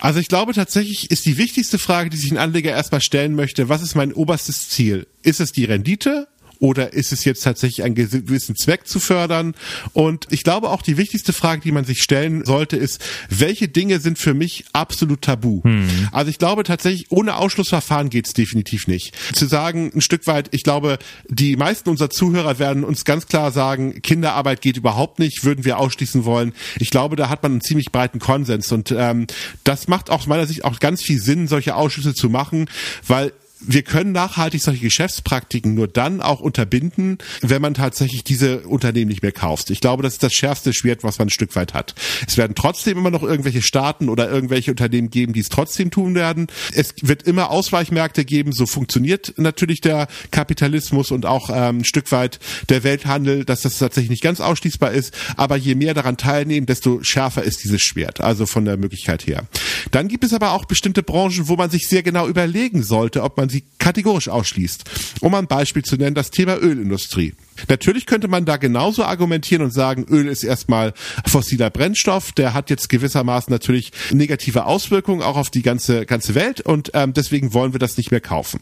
Also 0.00 0.18
ich 0.18 0.28
glaube 0.28 0.52
tatsächlich 0.52 1.10
ist 1.10 1.26
die 1.26 1.38
wichtigste 1.38 1.78
Frage, 1.78 2.10
die 2.10 2.16
sich 2.16 2.32
ein 2.32 2.38
Anleger 2.38 2.70
erstmal 2.70 3.00
stellen 3.00 3.34
möchte, 3.34 3.68
was 3.68 3.82
ist 3.82 3.94
mein 3.94 4.12
oberstes 4.12 4.68
Ziel? 4.68 5.06
Ist 5.22 5.40
es 5.40 5.52
die 5.52 5.64
Rendite 5.64 6.26
oder 6.58 6.92
ist 6.92 7.12
es 7.12 7.24
jetzt 7.24 7.42
tatsächlich 7.42 7.84
einen 7.84 7.94
gewissen 7.94 8.56
Zweck 8.56 8.86
zu 8.86 9.00
fördern? 9.00 9.54
Und 9.92 10.26
ich 10.30 10.44
glaube 10.44 10.70
auch 10.70 10.82
die 10.82 10.96
wichtigste 10.96 11.32
Frage, 11.32 11.62
die 11.62 11.72
man 11.72 11.84
sich 11.84 12.02
stellen 12.02 12.44
sollte, 12.44 12.76
ist, 12.76 13.00
welche 13.28 13.68
Dinge 13.68 14.00
sind 14.00 14.18
für 14.18 14.34
mich 14.34 14.64
absolut 14.72 15.22
tabu? 15.22 15.62
Hm. 15.64 16.08
Also 16.12 16.30
ich 16.30 16.38
glaube 16.38 16.64
tatsächlich, 16.64 17.06
ohne 17.10 17.36
Ausschlussverfahren 17.36 18.10
geht 18.10 18.26
es 18.26 18.32
definitiv 18.32 18.86
nicht. 18.86 19.16
Zu 19.34 19.46
sagen, 19.46 19.90
ein 19.94 20.00
Stück 20.00 20.26
weit, 20.26 20.48
ich 20.52 20.62
glaube, 20.62 20.98
die 21.28 21.56
meisten 21.56 21.88
unserer 21.90 22.10
Zuhörer 22.10 22.58
werden 22.58 22.84
uns 22.84 23.04
ganz 23.04 23.26
klar 23.26 23.52
sagen, 23.52 24.02
Kinderarbeit 24.02 24.60
geht 24.60 24.76
überhaupt 24.76 25.18
nicht, 25.18 25.44
würden 25.44 25.64
wir 25.64 25.78
ausschließen 25.78 26.24
wollen. 26.24 26.52
Ich 26.78 26.90
glaube, 26.90 27.16
da 27.16 27.28
hat 27.28 27.42
man 27.42 27.52
einen 27.52 27.60
ziemlich 27.60 27.92
breiten 27.92 28.18
Konsens 28.18 28.72
und 28.72 28.94
ähm, 28.96 29.26
das 29.64 29.88
macht 29.88 30.10
aus 30.10 30.26
meiner 30.26 30.46
Sicht 30.46 30.64
auch 30.64 30.80
ganz 30.80 31.02
viel 31.02 31.20
Sinn, 31.20 31.48
solche 31.48 31.74
Ausschlüsse 31.74 32.14
zu 32.14 32.28
machen, 32.28 32.68
weil 33.06 33.32
wir 33.60 33.82
können 33.82 34.12
nachhaltig 34.12 34.62
solche 34.62 34.82
Geschäftspraktiken 34.82 35.74
nur 35.74 35.88
dann 35.88 36.20
auch 36.20 36.40
unterbinden, 36.40 37.18
wenn 37.42 37.60
man 37.62 37.74
tatsächlich 37.74 38.24
diese 38.24 38.60
Unternehmen 38.60 39.08
nicht 39.08 39.22
mehr 39.22 39.32
kauft. 39.32 39.70
Ich 39.70 39.80
glaube, 39.80 40.02
das 40.02 40.14
ist 40.14 40.22
das 40.22 40.32
schärfste 40.32 40.72
Schwert, 40.72 41.02
was 41.02 41.18
man 41.18 41.28
ein 41.28 41.30
Stück 41.30 41.54
weit 41.56 41.74
hat. 41.74 41.94
Es 42.26 42.36
werden 42.36 42.54
trotzdem 42.54 42.98
immer 42.98 43.10
noch 43.10 43.22
irgendwelche 43.22 43.62
Staaten 43.62 44.08
oder 44.08 44.30
irgendwelche 44.30 44.70
Unternehmen 44.70 45.10
geben, 45.10 45.32
die 45.32 45.40
es 45.40 45.48
trotzdem 45.48 45.90
tun 45.90 46.14
werden. 46.14 46.46
Es 46.72 46.94
wird 47.02 47.24
immer 47.24 47.50
Ausweichmärkte 47.50 48.24
geben. 48.24 48.52
So 48.52 48.66
funktioniert 48.66 49.34
natürlich 49.36 49.80
der 49.80 50.08
Kapitalismus 50.30 51.10
und 51.10 51.26
auch 51.26 51.50
ähm, 51.50 51.78
ein 51.78 51.84
Stück 51.84 52.10
weit 52.12 52.38
der 52.68 52.84
Welthandel, 52.84 53.44
dass 53.44 53.62
das 53.62 53.78
tatsächlich 53.78 54.10
nicht 54.10 54.22
ganz 54.22 54.40
ausschließbar 54.40 54.92
ist. 54.92 55.14
Aber 55.36 55.56
je 55.56 55.74
mehr 55.74 55.94
daran 55.94 56.16
teilnehmen, 56.16 56.66
desto 56.66 57.02
schärfer 57.02 57.42
ist 57.42 57.64
dieses 57.64 57.82
Schwert. 57.82 58.20
Also 58.20 58.46
von 58.46 58.64
der 58.64 58.76
Möglichkeit 58.76 59.26
her. 59.26 59.46
Dann 59.90 60.08
gibt 60.08 60.24
es 60.24 60.32
aber 60.32 60.52
auch 60.52 60.64
bestimmte 60.64 61.02
Branchen, 61.02 61.48
wo 61.48 61.56
man 61.56 61.70
sich 61.70 61.88
sehr 61.88 62.02
genau 62.02 62.28
überlegen 62.28 62.82
sollte, 62.82 63.22
ob 63.22 63.36
man 63.36 63.47
man 63.48 63.50
sie 63.50 63.64
kategorisch 63.78 64.28
ausschließt. 64.28 64.84
Um 65.20 65.34
ein 65.34 65.46
Beispiel 65.46 65.82
zu 65.82 65.96
nennen, 65.96 66.14
das 66.14 66.30
Thema 66.30 66.58
Ölindustrie. 66.58 67.34
Natürlich 67.68 68.06
könnte 68.06 68.28
man 68.28 68.44
da 68.44 68.56
genauso 68.56 69.02
argumentieren 69.04 69.64
und 69.64 69.72
sagen, 69.72 70.04
Öl 70.08 70.28
ist 70.28 70.44
erstmal 70.44 70.92
fossiler 71.26 71.70
Brennstoff, 71.70 72.32
der 72.32 72.54
hat 72.54 72.70
jetzt 72.70 72.88
gewissermaßen 72.88 73.50
natürlich 73.50 73.90
negative 74.12 74.66
Auswirkungen 74.66 75.22
auch 75.22 75.36
auf 75.36 75.50
die 75.50 75.62
ganze 75.62 76.06
ganze 76.06 76.34
Welt 76.34 76.60
und 76.60 76.90
ähm, 76.94 77.14
deswegen 77.14 77.54
wollen 77.54 77.72
wir 77.72 77.80
das 77.80 77.96
nicht 77.96 78.10
mehr 78.10 78.20
kaufen. 78.20 78.60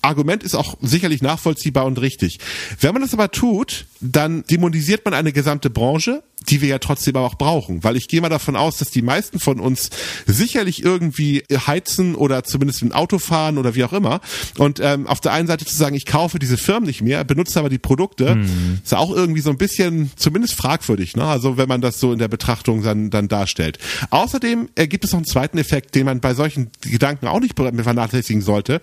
Argument 0.00 0.42
ist 0.42 0.54
auch 0.54 0.76
sicherlich 0.80 1.20
nachvollziehbar 1.20 1.84
und 1.84 2.00
richtig. 2.00 2.38
Wenn 2.80 2.94
man 2.94 3.02
das 3.02 3.12
aber 3.12 3.30
tut, 3.30 3.86
dann 4.00 4.44
dämonisiert 4.44 5.04
man 5.04 5.12
eine 5.14 5.32
gesamte 5.32 5.68
Branche, 5.68 6.22
die 6.48 6.60
wir 6.60 6.68
ja 6.68 6.78
trotzdem 6.78 7.16
auch 7.16 7.34
brauchen, 7.34 7.84
weil 7.84 7.96
ich 7.96 8.08
gehe 8.08 8.20
mal 8.20 8.28
davon 8.28 8.56
aus, 8.56 8.78
dass 8.78 8.90
die 8.90 9.02
meisten 9.02 9.40
von 9.40 9.60
uns 9.60 9.90
sicherlich 10.26 10.82
irgendwie 10.82 11.44
heizen 11.50 12.14
oder 12.14 12.44
zumindest 12.44 12.82
ein 12.82 12.92
Auto 12.92 13.18
fahren 13.18 13.58
oder 13.58 13.74
wie 13.74 13.84
auch 13.84 13.92
immer. 13.92 14.20
Und 14.56 14.80
ähm, 14.80 15.06
auf 15.06 15.20
der 15.20 15.32
einen 15.32 15.48
Seite 15.48 15.64
zu 15.64 15.76
sagen, 15.76 15.96
ich 15.96 16.06
kaufe 16.06 16.38
diese 16.38 16.56
Firmen 16.56 16.86
nicht 16.86 17.02
mehr, 17.02 17.24
benutze 17.24 17.58
aber 17.58 17.68
die 17.68 17.78
Produkte, 17.78 18.36
mhm. 18.36 18.80
ist 18.82 18.94
auch 18.94 19.10
irgendwie 19.10 19.40
so 19.40 19.50
ein 19.50 19.58
bisschen 19.58 20.10
zumindest 20.16 20.54
fragwürdig, 20.54 21.16
ne? 21.16 21.24
Also 21.24 21.56
wenn 21.56 21.68
man 21.68 21.80
das 21.80 22.00
so 22.00 22.12
in 22.12 22.18
der 22.18 22.28
Betrachtung 22.28 22.82
dann, 22.82 23.10
dann 23.10 23.28
darstellt. 23.28 23.78
Außerdem 24.10 24.68
äh, 24.74 24.86
gibt 24.86 25.04
es 25.04 25.12
noch 25.12 25.18
einen 25.18 25.26
zweiten 25.26 25.58
Effekt, 25.58 25.94
den 25.94 26.06
man 26.06 26.20
bei 26.20 26.34
solchen 26.34 26.70
Gedanken 26.80 27.26
auch 27.26 27.40
nicht 27.40 27.56
vernachlässigen 27.56 28.42
sollte. 28.42 28.80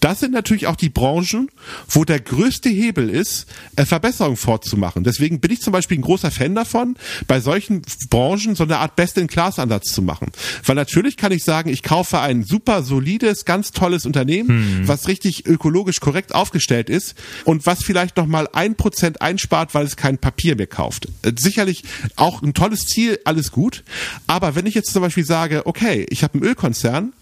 Das 0.00 0.20
sind 0.20 0.32
natürlich 0.32 0.66
auch 0.66 0.76
die 0.76 0.88
Branchen, 0.88 1.50
wo 1.88 2.04
der 2.04 2.20
größte 2.20 2.68
Hebel 2.68 3.10
ist, 3.10 3.46
äh, 3.76 3.84
Verbesserungen 3.84 4.36
fortzumachen. 4.36 5.04
Deswegen 5.04 5.40
bin 5.40 5.50
ich 5.50 5.60
zum 5.60 5.72
Beispiel 5.72 5.98
ein 5.98 6.02
großer 6.02 6.30
Fan 6.30 6.54
davon, 6.54 6.85
bei 7.26 7.40
solchen 7.40 7.82
Branchen 8.10 8.54
so 8.54 8.64
eine 8.64 8.78
Art 8.78 8.96
Best-in-Class-Ansatz 8.96 9.92
zu 9.92 10.02
machen. 10.02 10.28
Weil 10.64 10.76
natürlich 10.76 11.16
kann 11.16 11.32
ich 11.32 11.44
sagen, 11.44 11.70
ich 11.70 11.82
kaufe 11.82 12.20
ein 12.20 12.44
super 12.44 12.82
solides, 12.82 13.44
ganz 13.44 13.72
tolles 13.72 14.06
Unternehmen, 14.06 14.48
hm. 14.48 14.88
was 14.88 15.08
richtig 15.08 15.46
ökologisch 15.46 16.00
korrekt 16.00 16.34
aufgestellt 16.34 16.90
ist 16.90 17.14
und 17.44 17.66
was 17.66 17.82
vielleicht 17.82 18.16
nochmal 18.16 18.48
ein 18.52 18.76
Prozent 18.76 19.22
einspart, 19.22 19.74
weil 19.74 19.86
es 19.86 19.96
kein 19.96 20.18
Papier 20.18 20.56
mehr 20.56 20.66
kauft. 20.66 21.08
Äh, 21.22 21.32
sicherlich 21.38 21.84
auch 22.16 22.42
ein 22.42 22.54
tolles 22.54 22.86
Ziel, 22.86 23.18
alles 23.24 23.50
gut. 23.50 23.84
Aber 24.26 24.54
wenn 24.54 24.66
ich 24.66 24.74
jetzt 24.74 24.92
zum 24.92 25.02
Beispiel 25.02 25.24
sage, 25.24 25.66
okay, 25.66 26.06
ich 26.10 26.22
habe 26.22 26.34
einen 26.34 26.44
Ölkonzern, 26.44 27.12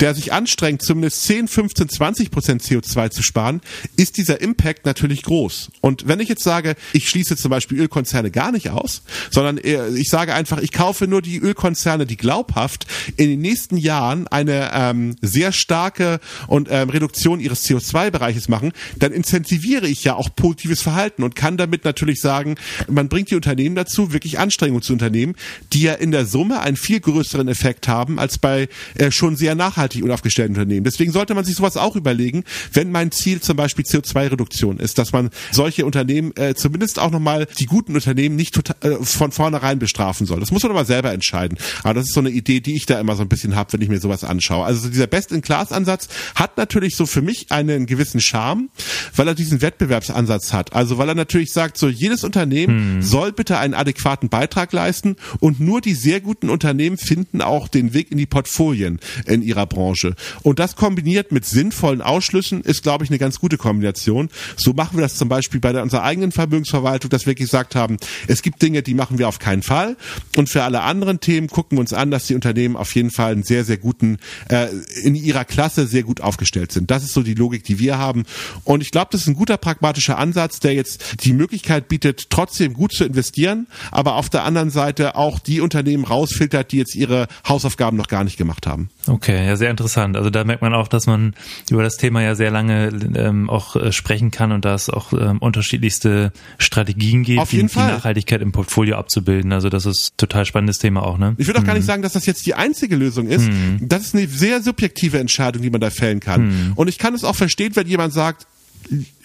der 0.00 0.14
sich 0.14 0.32
anstrengt, 0.32 0.82
zumindest 0.82 1.22
10, 1.24 1.48
15, 1.48 1.88
20 1.88 2.30
Prozent 2.30 2.62
CO2 2.62 3.10
zu 3.10 3.22
sparen, 3.22 3.60
ist 3.96 4.16
dieser 4.16 4.40
Impact 4.40 4.86
natürlich 4.86 5.22
groß. 5.22 5.70
Und 5.80 6.08
wenn 6.08 6.20
ich 6.20 6.28
jetzt 6.28 6.42
sage, 6.42 6.74
ich 6.92 7.08
schließe 7.08 7.36
zum 7.36 7.50
Beispiel 7.50 7.78
Ölkonzerne 7.78 8.30
gar 8.30 8.52
nicht 8.52 8.70
aus, 8.70 9.02
sondern 9.30 9.58
ich 9.62 10.08
sage 10.08 10.34
einfach, 10.34 10.58
ich 10.58 10.72
kaufe 10.72 11.06
nur 11.06 11.22
die 11.22 11.38
Ölkonzerne, 11.38 12.06
die 12.06 12.16
glaubhaft 12.16 12.86
in 13.16 13.28
den 13.28 13.40
nächsten 13.40 13.76
Jahren 13.76 14.26
eine 14.28 14.70
ähm, 14.72 15.16
sehr 15.20 15.52
starke 15.52 16.20
und 16.46 16.68
ähm, 16.70 16.90
Reduktion 16.90 17.40
ihres 17.40 17.64
CO2-Bereiches 17.64 18.48
machen, 18.48 18.72
dann 18.98 19.12
incentiviere 19.12 19.86
ich 19.86 20.04
ja 20.04 20.14
auch 20.14 20.28
positives 20.34 20.82
Verhalten 20.82 21.22
und 21.22 21.34
kann 21.34 21.56
damit 21.56 21.84
natürlich 21.84 22.20
sagen, 22.20 22.56
man 22.88 23.08
bringt 23.08 23.30
die 23.30 23.36
Unternehmen 23.36 23.74
dazu, 23.74 24.12
wirklich 24.12 24.38
Anstrengungen 24.38 24.82
zu 24.82 24.92
unternehmen, 24.92 25.34
die 25.72 25.82
ja 25.82 25.94
in 25.94 26.10
der 26.10 26.26
Summe 26.26 26.60
einen 26.60 26.76
viel 26.76 27.00
größeren 27.00 27.48
Effekt 27.48 27.88
haben 27.88 28.18
als 28.18 28.38
bei 28.38 28.68
äh, 28.96 29.10
schon 29.10 29.36
sehr 29.36 29.54
nachhaltig 29.54 30.02
und 30.02 30.10
aufgestellten 30.10 30.54
Unternehmen. 30.56 30.84
Deswegen 30.84 31.12
sollte 31.12 31.34
man 31.34 31.44
sich 31.44 31.56
sowas 31.56 31.76
auch 31.76 31.96
überlegen, 31.96 32.44
wenn 32.72 32.90
mein 32.90 33.10
Ziel 33.10 33.40
zum 33.40 33.56
Beispiel 33.56 33.84
CO2-Reduktion 33.84 34.78
ist, 34.78 34.98
dass 34.98 35.12
man 35.12 35.30
solche 35.50 35.84
Unternehmen, 35.86 36.32
äh, 36.36 36.54
zumindest 36.54 36.98
auch 36.98 37.10
nochmal 37.10 37.46
die 37.58 37.66
guten 37.66 37.94
Unternehmen 37.94 38.36
nicht 38.36 38.54
total, 38.54 38.76
äh, 38.82 38.99
von 39.04 39.32
vornherein 39.32 39.78
bestrafen 39.78 40.26
soll. 40.26 40.40
Das 40.40 40.50
muss 40.50 40.62
man 40.62 40.72
aber 40.72 40.84
selber 40.84 41.12
entscheiden. 41.12 41.58
Aber 41.82 41.94
das 41.94 42.06
ist 42.06 42.14
so 42.14 42.20
eine 42.20 42.30
Idee, 42.30 42.60
die 42.60 42.76
ich 42.76 42.86
da 42.86 42.98
immer 43.00 43.16
so 43.16 43.22
ein 43.22 43.28
bisschen 43.28 43.56
habe, 43.56 43.72
wenn 43.72 43.82
ich 43.82 43.88
mir 43.88 44.00
sowas 44.00 44.24
anschaue. 44.24 44.64
Also 44.64 44.88
dieser 44.88 45.06
Best-in-Class-Ansatz 45.06 46.08
hat 46.34 46.56
natürlich 46.56 46.96
so 46.96 47.06
für 47.06 47.22
mich 47.22 47.50
einen 47.50 47.86
gewissen 47.86 48.20
Charme, 48.20 48.70
weil 49.16 49.28
er 49.28 49.34
diesen 49.34 49.62
Wettbewerbsansatz 49.62 50.52
hat. 50.52 50.74
Also 50.74 50.98
weil 50.98 51.08
er 51.08 51.14
natürlich 51.14 51.52
sagt, 51.52 51.78
so 51.78 51.88
jedes 51.88 52.24
Unternehmen 52.24 52.94
hm. 52.96 53.02
soll 53.02 53.32
bitte 53.32 53.58
einen 53.58 53.74
adäquaten 53.74 54.28
Beitrag 54.28 54.72
leisten 54.72 55.16
und 55.40 55.60
nur 55.60 55.80
die 55.80 55.94
sehr 55.94 56.20
guten 56.20 56.50
Unternehmen 56.50 56.96
finden 56.96 57.42
auch 57.42 57.68
den 57.68 57.94
Weg 57.94 58.10
in 58.10 58.18
die 58.18 58.26
Portfolien 58.26 59.00
in 59.26 59.42
ihrer 59.42 59.66
Branche. 59.66 60.14
Und 60.42 60.58
das 60.58 60.76
kombiniert 60.76 61.32
mit 61.32 61.44
sinnvollen 61.44 62.02
Ausschlüssen 62.02 62.62
ist, 62.62 62.82
glaube 62.82 63.04
ich, 63.04 63.10
eine 63.10 63.18
ganz 63.18 63.38
gute 63.38 63.56
Kombination. 63.56 64.28
So 64.56 64.72
machen 64.72 64.98
wir 64.98 65.02
das 65.02 65.16
zum 65.16 65.28
Beispiel 65.28 65.60
bei 65.60 65.72
der, 65.72 65.82
unserer 65.82 66.02
eigenen 66.02 66.32
Vermögensverwaltung, 66.32 67.10
dass 67.10 67.26
wir 67.26 67.34
gesagt 67.34 67.74
haben, 67.74 67.96
es 68.26 68.42
gibt 68.42 68.62
Dinge, 68.62 68.82
die 68.82 68.89
machen 68.94 69.18
wir 69.18 69.28
auf 69.28 69.38
keinen 69.38 69.62
Fall. 69.62 69.96
Und 70.36 70.48
für 70.48 70.62
alle 70.62 70.82
anderen 70.82 71.20
Themen 71.20 71.48
gucken 71.48 71.76
wir 71.76 71.80
uns 71.80 71.92
an, 71.92 72.10
dass 72.10 72.26
die 72.26 72.34
Unternehmen 72.34 72.76
auf 72.76 72.94
jeden 72.94 73.10
Fall 73.10 73.32
einen 73.32 73.42
sehr, 73.42 73.64
sehr 73.64 73.78
guten, 73.78 74.18
äh, 74.48 74.68
in 75.02 75.14
ihrer 75.14 75.44
Klasse 75.44 75.86
sehr 75.86 76.02
gut 76.02 76.20
aufgestellt 76.20 76.72
sind. 76.72 76.90
Das 76.90 77.02
ist 77.02 77.12
so 77.12 77.22
die 77.22 77.34
Logik, 77.34 77.64
die 77.64 77.78
wir 77.78 77.98
haben. 77.98 78.24
Und 78.64 78.82
ich 78.82 78.90
glaube, 78.90 79.08
das 79.12 79.22
ist 79.22 79.26
ein 79.28 79.34
guter 79.34 79.56
pragmatischer 79.56 80.18
Ansatz, 80.18 80.60
der 80.60 80.74
jetzt 80.74 81.24
die 81.24 81.32
Möglichkeit 81.32 81.88
bietet, 81.88 82.30
trotzdem 82.30 82.74
gut 82.74 82.92
zu 82.92 83.04
investieren, 83.04 83.66
aber 83.90 84.14
auf 84.14 84.28
der 84.28 84.44
anderen 84.44 84.70
Seite 84.70 85.16
auch 85.16 85.38
die 85.38 85.60
Unternehmen 85.60 86.04
rausfiltert, 86.04 86.72
die 86.72 86.78
jetzt 86.78 86.94
ihre 86.94 87.28
Hausaufgaben 87.48 87.96
noch 87.96 88.08
gar 88.08 88.24
nicht 88.24 88.36
gemacht 88.36 88.66
haben. 88.66 88.90
Okay, 89.06 89.46
ja, 89.46 89.56
sehr 89.56 89.70
interessant. 89.70 90.16
Also 90.16 90.30
da 90.30 90.44
merkt 90.44 90.62
man 90.62 90.74
auch, 90.74 90.88
dass 90.88 91.06
man 91.06 91.34
über 91.70 91.82
das 91.82 91.96
Thema 91.96 92.22
ja 92.22 92.34
sehr 92.34 92.50
lange 92.50 92.88
ähm, 93.14 93.48
auch 93.48 93.76
äh, 93.76 93.92
sprechen 93.92 94.30
kann 94.30 94.52
und 94.52 94.64
da 94.64 94.74
es 94.74 94.90
auch 94.90 95.12
ähm, 95.12 95.38
unterschiedlichste 95.38 96.32
Strategien 96.58 97.22
gibt, 97.22 97.40
Auf 97.40 97.52
jeden 97.52 97.68
die, 97.68 97.74
Fall. 97.74 97.88
die 97.88 97.92
Nachhaltigkeit 97.94 98.40
im 98.40 98.52
Portfolio 98.52 98.79
abzubilden. 98.98 99.52
Also 99.52 99.68
das 99.68 99.86
ist 99.86 100.12
total 100.16 100.44
spannendes 100.44 100.78
Thema 100.78 101.04
auch, 101.04 101.18
ne? 101.18 101.34
Ich 101.38 101.46
würde 101.46 101.60
auch 101.60 101.64
gar 101.64 101.74
nicht 101.74 101.82
mhm. 101.84 101.88
sagen, 101.88 102.02
dass 102.02 102.12
das 102.14 102.26
jetzt 102.26 102.46
die 102.46 102.54
einzige 102.54 102.96
Lösung 102.96 103.26
ist. 103.26 103.48
Mhm. 103.48 103.78
Das 103.80 104.02
ist 104.02 104.14
eine 104.14 104.26
sehr 104.26 104.62
subjektive 104.62 105.18
Entscheidung, 105.18 105.62
die 105.62 105.70
man 105.70 105.80
da 105.80 105.90
fällen 105.90 106.20
kann. 106.20 106.48
Mhm. 106.48 106.72
Und 106.74 106.88
ich 106.88 106.98
kann 106.98 107.14
es 107.14 107.24
auch 107.24 107.36
verstehen, 107.36 107.76
wenn 107.76 107.86
jemand 107.86 108.12
sagt, 108.12 108.46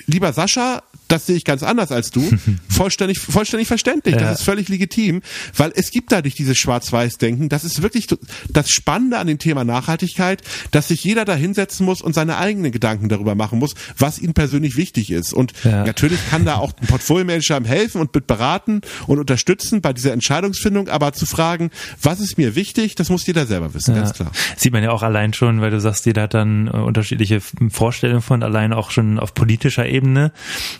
lieber 0.05 0.33
Sascha, 0.33 0.83
das 1.07 1.25
sehe 1.25 1.35
ich 1.35 1.45
ganz 1.45 1.63
anders 1.63 1.91
als 1.91 2.11
du. 2.11 2.29
vollständig, 2.69 3.19
vollständig 3.19 3.67
verständlich. 3.67 4.15
Ja. 4.15 4.21
Das 4.21 4.39
ist 4.39 4.45
völlig 4.45 4.69
legitim, 4.69 5.21
weil 5.55 5.71
es 5.75 5.91
gibt 5.91 6.11
da 6.11 6.21
nicht 6.21 6.37
dieses 6.37 6.57
Schwarz-Weiß-Denken. 6.57 7.49
Das 7.49 7.63
ist 7.63 7.81
wirklich 7.81 8.07
das 8.49 8.69
Spannende 8.69 9.17
an 9.17 9.27
dem 9.27 9.39
Thema 9.39 9.63
Nachhaltigkeit, 9.63 10.41
dass 10.71 10.87
sich 10.89 11.03
jeder 11.03 11.25
da 11.25 11.35
hinsetzen 11.35 11.85
muss 11.85 12.01
und 12.01 12.13
seine 12.13 12.37
eigenen 12.37 12.71
Gedanken 12.71 13.09
darüber 13.09 13.35
machen 13.35 13.59
muss, 13.59 13.75
was 13.97 14.19
ihm 14.19 14.33
persönlich 14.33 14.75
wichtig 14.75 15.11
ist. 15.11 15.33
Und 15.33 15.53
ja. 15.63 15.85
natürlich 15.85 16.19
kann 16.29 16.45
da 16.45 16.55
auch 16.55 16.73
ein 16.81 16.87
Portfolio-Manager 16.87 17.61
helfen 17.65 18.01
und 18.01 18.13
mit 18.13 18.27
beraten 18.27 18.81
und 19.07 19.19
unterstützen 19.19 19.81
bei 19.81 19.93
dieser 19.93 20.13
Entscheidungsfindung, 20.13 20.89
aber 20.89 21.13
zu 21.13 21.25
fragen, 21.25 21.71
was 22.01 22.19
ist 22.19 22.37
mir 22.37 22.55
wichtig, 22.55 22.95
das 22.95 23.09
muss 23.09 23.25
jeder 23.25 23.45
selber 23.45 23.73
wissen, 23.73 23.95
ja. 23.95 24.01
ganz 24.01 24.13
klar. 24.13 24.31
Sieht 24.57 24.73
man 24.73 24.83
ja 24.83 24.91
auch 24.91 25.03
allein 25.03 25.33
schon, 25.33 25.61
weil 25.61 25.71
du 25.71 25.79
sagst, 25.79 26.05
jeder 26.05 26.23
hat 26.23 26.33
dann 26.33 26.67
äh, 26.67 26.71
unterschiedliche 26.71 27.41
Vorstellungen 27.69 28.21
von 28.21 28.43
allein 28.43 28.73
auch 28.73 28.91
schon 28.91 29.19
auf 29.19 29.33
politischer 29.33 29.87
Ebene. 29.87 30.31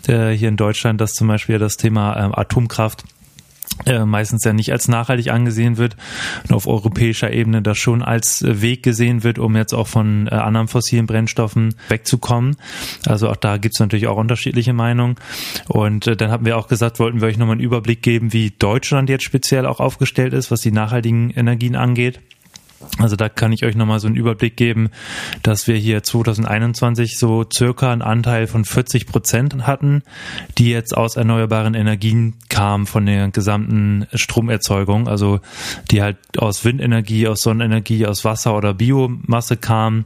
Der 0.06 0.15
hier 0.32 0.48
in 0.48 0.56
Deutschland, 0.56 1.00
dass 1.00 1.12
zum 1.12 1.28
Beispiel 1.28 1.58
das 1.58 1.76
Thema 1.76 2.16
ähm, 2.16 2.34
Atomkraft 2.34 3.04
äh, 3.84 4.04
meistens 4.04 4.44
ja 4.44 4.52
nicht 4.52 4.72
als 4.72 4.88
nachhaltig 4.88 5.30
angesehen 5.30 5.76
wird 5.76 5.96
und 6.48 6.54
auf 6.54 6.66
europäischer 6.66 7.32
Ebene 7.32 7.62
das 7.62 7.78
schon 7.78 8.02
als 8.02 8.42
Weg 8.42 8.82
gesehen 8.82 9.22
wird, 9.22 9.38
um 9.38 9.54
jetzt 9.54 9.74
auch 9.74 9.86
von 9.86 10.28
äh, 10.28 10.30
anderen 10.30 10.68
fossilen 10.68 11.06
Brennstoffen 11.06 11.74
wegzukommen. 11.88 12.56
Also 13.06 13.28
auch 13.28 13.36
da 13.36 13.58
gibt's 13.58 13.80
natürlich 13.80 14.06
auch 14.06 14.16
unterschiedliche 14.16 14.72
Meinungen. 14.72 15.16
Und 15.68 16.06
äh, 16.06 16.16
dann 16.16 16.30
haben 16.30 16.46
wir 16.46 16.56
auch 16.56 16.68
gesagt, 16.68 16.98
wollten 16.98 17.20
wir 17.20 17.28
euch 17.28 17.38
nochmal 17.38 17.54
einen 17.54 17.64
Überblick 17.64 18.02
geben, 18.02 18.32
wie 18.32 18.50
Deutschland 18.50 19.10
jetzt 19.10 19.24
speziell 19.24 19.66
auch 19.66 19.80
aufgestellt 19.80 20.32
ist, 20.32 20.50
was 20.50 20.60
die 20.60 20.72
nachhaltigen 20.72 21.30
Energien 21.30 21.76
angeht. 21.76 22.20
Also 22.98 23.16
da 23.16 23.28
kann 23.28 23.52
ich 23.52 23.64
euch 23.64 23.74
nochmal 23.74 24.00
so 24.00 24.06
einen 24.06 24.16
Überblick 24.16 24.56
geben, 24.56 24.90
dass 25.42 25.66
wir 25.66 25.76
hier 25.76 26.02
2021 26.02 27.18
so 27.18 27.44
circa 27.52 27.92
einen 27.92 28.02
Anteil 28.02 28.46
von 28.46 28.64
40 28.64 29.06
Prozent 29.06 29.66
hatten, 29.66 30.02
die 30.58 30.70
jetzt 30.70 30.96
aus 30.96 31.16
erneuerbaren 31.16 31.74
Energien 31.74 32.34
kamen 32.48 32.86
von 32.86 33.06
der 33.06 33.28
gesamten 33.30 34.06
Stromerzeugung, 34.14 35.08
also 35.08 35.40
die 35.90 36.02
halt 36.02 36.18
aus 36.38 36.64
Windenergie, 36.64 37.28
aus 37.28 37.40
Sonnenenergie, 37.40 38.06
aus 38.06 38.24
Wasser 38.24 38.56
oder 38.56 38.74
Biomasse 38.74 39.56
kamen 39.56 40.04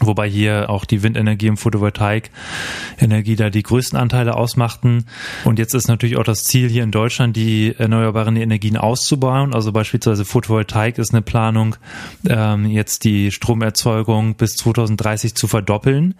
Wobei 0.00 0.28
hier 0.28 0.68
auch 0.68 0.84
die 0.84 1.02
Windenergie 1.02 1.48
und 1.48 1.56
Photovoltaikenergie 1.56 3.36
da 3.36 3.50
die 3.50 3.62
größten 3.62 3.98
Anteile 3.98 4.34
ausmachten. 4.34 5.06
Und 5.44 5.58
jetzt 5.58 5.74
ist 5.74 5.88
natürlich 5.88 6.16
auch 6.16 6.24
das 6.24 6.44
Ziel 6.44 6.68
hier 6.68 6.82
in 6.82 6.90
Deutschland, 6.90 7.36
die 7.36 7.74
erneuerbaren 7.76 8.36
Energien 8.36 8.76
auszubauen. 8.76 9.54
Also 9.54 9.72
beispielsweise 9.72 10.24
Photovoltaik 10.24 10.98
ist 10.98 11.12
eine 11.12 11.22
Planung, 11.22 11.76
ähm, 12.28 12.66
jetzt 12.66 13.04
die 13.04 13.30
Stromerzeugung 13.30 14.34
bis 14.34 14.56
2030 14.56 15.34
zu 15.34 15.46
verdoppeln 15.48 16.14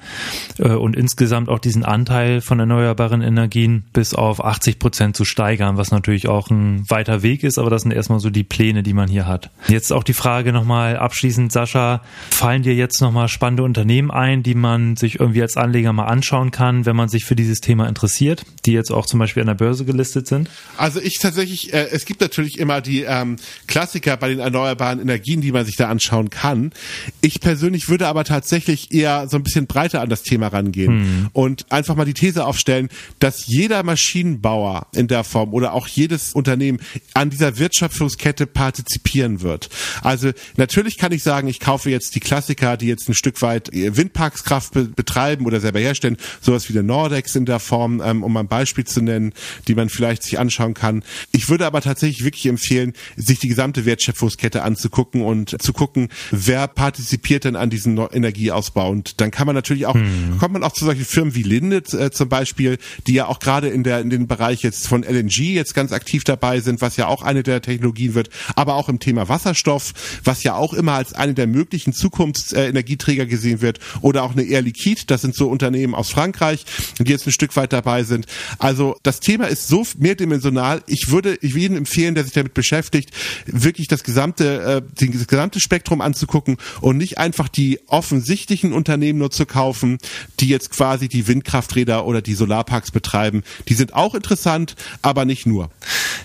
äh, 0.58 0.70
und 0.70 0.96
insgesamt 0.96 1.49
auch 1.49 1.58
diesen 1.58 1.85
Anteil 1.85 2.40
von 2.40 2.58
erneuerbaren 2.61 3.23
Energien 3.23 3.85
bis 3.92 4.14
auf 4.14 4.44
80 4.44 4.78
Prozent 4.78 5.16
zu 5.16 5.25
steigern, 5.25 5.76
was 5.76 5.90
natürlich 5.90 6.28
auch 6.28 6.50
ein 6.50 6.88
weiter 6.88 7.23
Weg 7.23 7.44
ist, 7.44 7.58
aber 7.58 7.70
das 7.70 7.82
sind 7.82 7.92
erstmal 7.92 8.20
so 8.20 8.30
die 8.30 8.44
Pläne, 8.44 8.82
die 8.82 8.94
man 8.94 9.08
hier 9.08 9.26
hat. 9.26 9.50
Jetzt 9.68 9.92
auch 9.92 10.04
die 10.04 10.12
Frage 10.12 10.52
nochmal 10.52 10.96
abschließend, 10.96 11.52
Sascha, 11.52 12.02
fallen 12.30 12.62
dir 12.62 12.75
jetzt 12.75 13.00
nochmal 13.00 13.28
spannende 13.28 13.55
Unternehmen 13.62 14.10
ein, 14.10 14.42
die 14.42 14.54
man 14.54 14.96
sich 14.96 15.20
irgendwie 15.20 15.42
als 15.42 15.56
Anleger 15.56 15.92
mal 15.92 16.06
anschauen 16.06 16.50
kann, 16.50 16.86
wenn 16.86 16.96
man 16.96 17.08
sich 17.08 17.25
für 17.25 17.36
dieses 17.36 17.60
Thema 17.60 17.88
interessiert, 17.88 18.44
die 18.64 18.72
jetzt 18.72 18.90
auch 18.90 19.06
zum 19.06 19.18
Beispiel 19.18 19.42
an 19.42 19.48
der 19.48 19.54
Börse 19.54 19.84
gelistet 19.84 20.26
sind? 20.26 20.50
Also 20.76 21.00
ich 21.00 21.18
tatsächlich, 21.20 21.72
äh, 21.72 21.88
es 21.90 22.04
gibt 22.04 22.20
natürlich 22.20 22.58
immer 22.58 22.80
die 22.80 23.02
ähm, 23.02 23.36
Klassiker 23.66 24.16
bei 24.16 24.28
den 24.28 24.38
erneuerbaren 24.38 25.00
Energien, 25.00 25.40
die 25.40 25.52
man 25.52 25.64
sich 25.64 25.76
da 25.76 25.88
anschauen 25.88 26.30
kann. 26.30 26.72
Ich 27.20 27.40
persönlich 27.40 27.88
würde 27.88 28.06
aber 28.06 28.25
tatsächlich 28.25 28.92
eher 28.92 29.28
so 29.28 29.36
ein 29.36 29.42
bisschen 29.42 29.66
breiter 29.66 30.00
an 30.00 30.08
das 30.08 30.22
Thema 30.22 30.48
rangehen 30.48 30.92
hm. 30.92 31.28
und 31.32 31.70
einfach 31.72 31.96
mal 31.96 32.04
die 32.04 32.14
These 32.14 32.44
aufstellen, 32.44 32.88
dass 33.18 33.46
jeder 33.46 33.82
Maschinenbauer 33.82 34.86
in 34.94 35.08
der 35.08 35.25
Form 35.25 35.54
oder 35.54 35.72
auch 35.72 35.88
jedes 35.88 36.32
Unternehmen 36.32 36.80
an 37.14 37.30
dieser 37.30 37.58
Wirtschaftungskette 37.58 38.46
partizipieren 38.46 39.42
wird. 39.42 39.68
Also 40.02 40.32
natürlich 40.56 40.98
kann 40.98 41.12
ich 41.12 41.22
sagen, 41.22 41.48
ich 41.48 41.60
kaufe 41.60 41.90
jetzt 41.90 42.14
die 42.14 42.20
Klassiker, 42.20 42.76
die 42.76 42.86
jetzt 42.86 43.08
ein 43.08 43.14
Stück 43.14 43.40
weit 43.42 43.46
weltweit 43.47 43.71
Windparkskraft 43.73 44.73
be 44.73 44.85
betreiben 44.85 45.47
oder 45.47 45.61
selber 45.61 45.81
herstellen, 45.81 46.17
sowas 46.41 46.69
wie 46.69 46.73
der 46.73 46.83
Nordex 46.83 47.35
in 47.35 47.45
der 47.45 47.59
Form, 47.59 48.03
ähm, 48.05 48.23
um 48.23 48.33
mal 48.33 48.41
ein 48.41 48.49
Beispiel 48.49 48.85
zu 48.85 49.03
nennen, 49.03 49.33
die 49.69 49.75
man 49.75 49.88
vielleicht 49.88 50.23
sich 50.23 50.38
anschauen 50.38 50.75
kann. 50.75 51.03
Ich 51.33 51.49
würde 51.49 51.67
aber 51.67 51.81
tatsächlich 51.81 52.25
wirklich 52.25 52.47
empfehlen, 52.47 52.93
sich 53.17 53.38
die 53.38 53.49
gesamte 53.49 53.85
Wertschöpfungskette 53.85 54.62
anzugucken 54.62 55.23
und 55.23 55.61
zu 55.61 55.73
gucken, 55.73 56.09
wer 56.31 56.67
partizipiert 56.69 57.45
denn 57.45 57.57
an 57.57 57.71
diesem 57.71 57.99
Energieausbau. 57.99 58.91
Und 58.91 59.21
dann 59.21 59.31
kann 59.31 59.47
man 59.47 59.55
natürlich 59.55 59.87
auch, 59.87 59.95
hm. 59.95 60.38
kommt 60.38 60.55
man 60.55 60.65
auch 60.65 60.73
zu 60.73 60.85
solchen 60.85 61.05
Firmen 61.05 61.35
wie 61.35 61.43
Linde 61.43 61.83
äh, 61.93 62.11
zum 62.11 62.29
Beispiel, 62.29 62.79
die 63.07 63.15
ja 63.15 63.26
auch 63.26 63.38
gerade 63.38 63.69
in 63.69 63.83
der 63.83 64.00
in 64.00 64.11
den 64.11 64.26
Bereich 64.26 64.62
jetzt 64.62 64.88
von 64.88 65.03
LNG 65.03 65.55
jetzt 65.55 65.75
ganz 65.75 65.93
aktiv 65.93 66.25
dabei 66.25 66.61
sind, 66.61 66.81
was 66.81 66.97
ja 66.97 67.07
auch 67.07 67.23
eine 67.23 67.43
der 67.43 67.62
Technologien 67.62 68.15
wird, 68.15 68.31
aber 68.55 68.75
auch 68.75 68.88
im 68.88 68.99
Thema 68.99 69.29
Wasserstoff, 69.29 69.93
was 70.25 70.43
ja 70.43 70.55
auch 70.55 70.73
immer 70.73 70.93
als 70.93 71.12
eine 71.12 71.35
der 71.35 71.47
möglichen 71.47 71.93
Zukunftsenergieträger 71.93 73.26
gesehen 73.26 73.36
gesehen 73.37 73.61
wird. 73.61 73.78
Oder 74.00 74.23
auch 74.23 74.33
eine 74.33 74.43
Air 74.43 74.62
Liquide, 74.62 75.02
das 75.07 75.23
sind 75.23 75.35
so 75.35 75.49
Unternehmen 75.49 75.95
aus 75.95 76.11
Frankreich, 76.11 76.64
die 76.99 77.11
jetzt 77.11 77.26
ein 77.26 77.33
Stück 77.33 77.55
weit 77.57 77.73
dabei 77.73 78.02
sind. 78.02 78.26
Also 78.59 78.97
das 79.02 79.21
Thema 79.21 79.47
ist 79.47 79.69
so 79.69 79.87
mehrdimensional. 79.99 80.83
Ich 80.87 81.11
würde 81.11 81.38
ich 81.40 81.55
jedem 81.55 81.76
empfehlen, 81.76 82.14
der 82.14 82.25
sich 82.25 82.33
damit 82.33 82.55
beschäftigt, 82.55 83.11
wirklich 83.47 83.88
das 83.88 84.02
gesamte, 84.02 84.83
äh, 84.99 85.07
das 85.07 85.26
gesamte 85.26 85.61
Spektrum 85.61 86.00
anzugucken 86.00 86.57
und 86.81 86.97
nicht 86.97 87.19
einfach 87.19 87.49
die 87.49 87.81
offensichtlichen 87.87 88.73
Unternehmen 88.73 89.19
nur 89.19 89.31
zu 89.31 89.47
kaufen, 89.47 89.99
die 90.40 90.49
jetzt 90.49 90.71
quasi 90.71 91.09
die 91.09 91.26
Windkrafträder 91.28 92.07
oder 92.07 92.23
die 92.23 92.35
Solarparks 92.35 92.90
betreiben. 92.90 93.43
Die 93.69 93.75
sind 93.75 93.95
auch 93.95 94.14
interessant, 94.14 94.75
aber 95.02 95.25
nicht 95.25 95.47
nur. 95.47 95.71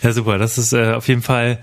Ja, 0.01 0.12
super. 0.12 0.38
Das 0.38 0.57
ist 0.57 0.74
äh, 0.74 0.93
auf 0.93 1.07
jeden 1.07 1.21
Fall 1.21 1.60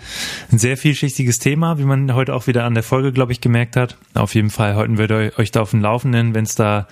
ein 0.53 0.59
sehr 0.59 0.77
vielschichtiges 0.77 1.39
Thema, 1.39 1.79
wie 1.79 1.85
man 1.85 2.15
heute 2.15 2.35
auch 2.35 2.47
wieder 2.47 2.65
an 2.65 2.75
der 2.75 2.83
Folge, 2.83 3.13
glaube 3.13 3.33
ich, 3.33 3.41
gemerkt 3.41 3.77
hat. 3.77 3.97
Auf 4.15 4.35
jeden 4.35 4.51
Fall 4.51 4.77
halten 4.77 4.99
wir 4.99 5.33
euch 5.39 5.51
da 5.51 5.61
auf 5.61 5.71
dem 5.71 5.81
Laufenden, 5.81 6.35
wenn 6.35 6.45
es 6.45 6.55
da 6.55 6.87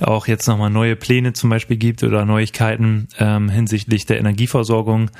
auch 0.00 0.26
jetzt 0.26 0.46
nochmal 0.46 0.70
neue 0.70 0.96
Pläne 0.96 1.32
zum 1.32 1.50
Beispiel 1.50 1.76
gibt 1.76 2.02
oder 2.02 2.24
Neuigkeiten 2.24 3.08
ähm, 3.18 3.48
hinsichtlich 3.48 4.06
der 4.06 4.18
Energieversorgung. 4.18 5.10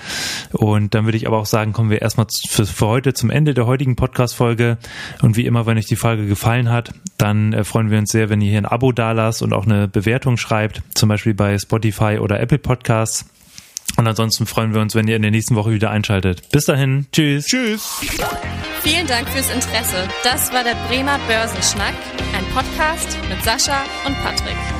Und 0.52 0.94
dann 0.94 1.04
würde 1.04 1.16
ich 1.16 1.26
aber 1.26 1.38
auch 1.38 1.46
sagen, 1.46 1.72
kommen 1.72 1.90
wir 1.90 2.02
erstmal 2.02 2.26
für, 2.48 2.66
für 2.66 2.86
heute 2.86 3.14
zum 3.14 3.30
Ende 3.30 3.54
der 3.54 3.66
heutigen 3.66 3.96
Podcast-Folge. 3.96 4.78
Und 5.22 5.36
wie 5.36 5.46
immer, 5.46 5.66
wenn 5.66 5.78
euch 5.78 5.86
die 5.86 5.96
Folge 5.96 6.26
gefallen 6.26 6.70
hat, 6.70 6.92
dann 7.18 7.52
äh, 7.52 7.64
freuen 7.64 7.90
wir 7.90 7.98
uns 7.98 8.10
sehr, 8.10 8.30
wenn 8.30 8.40
ihr 8.40 8.50
hier 8.50 8.58
ein 8.58 8.66
Abo 8.66 8.92
dalasst 8.92 9.42
und 9.42 9.52
auch 9.52 9.66
eine 9.66 9.88
Bewertung 9.88 10.36
schreibt, 10.36 10.82
zum 10.94 11.08
Beispiel 11.08 11.34
bei 11.34 11.58
Spotify 11.58 12.18
oder 12.20 12.40
Apple 12.40 12.58
Podcasts. 12.58 13.26
Und 13.96 14.06
ansonsten 14.06 14.46
freuen 14.46 14.74
wir 14.74 14.80
uns, 14.80 14.94
wenn 14.94 15.08
ihr 15.08 15.16
in 15.16 15.22
der 15.22 15.30
nächsten 15.30 15.56
Woche 15.56 15.72
wieder 15.72 15.90
einschaltet. 15.90 16.48
Bis 16.50 16.64
dahin, 16.64 17.06
tschüss. 17.12 17.46
Tschüss. 17.46 18.00
Vielen 18.82 19.06
Dank 19.06 19.28
fürs 19.28 19.50
Interesse. 19.50 20.08
Das 20.24 20.52
war 20.52 20.64
der 20.64 20.74
Bremer 20.88 21.18
Börsenschnack, 21.28 21.94
ein 22.34 22.44
Podcast 22.54 23.18
mit 23.28 23.42
Sascha 23.44 23.84
und 24.06 24.16
Patrick. 24.22 24.79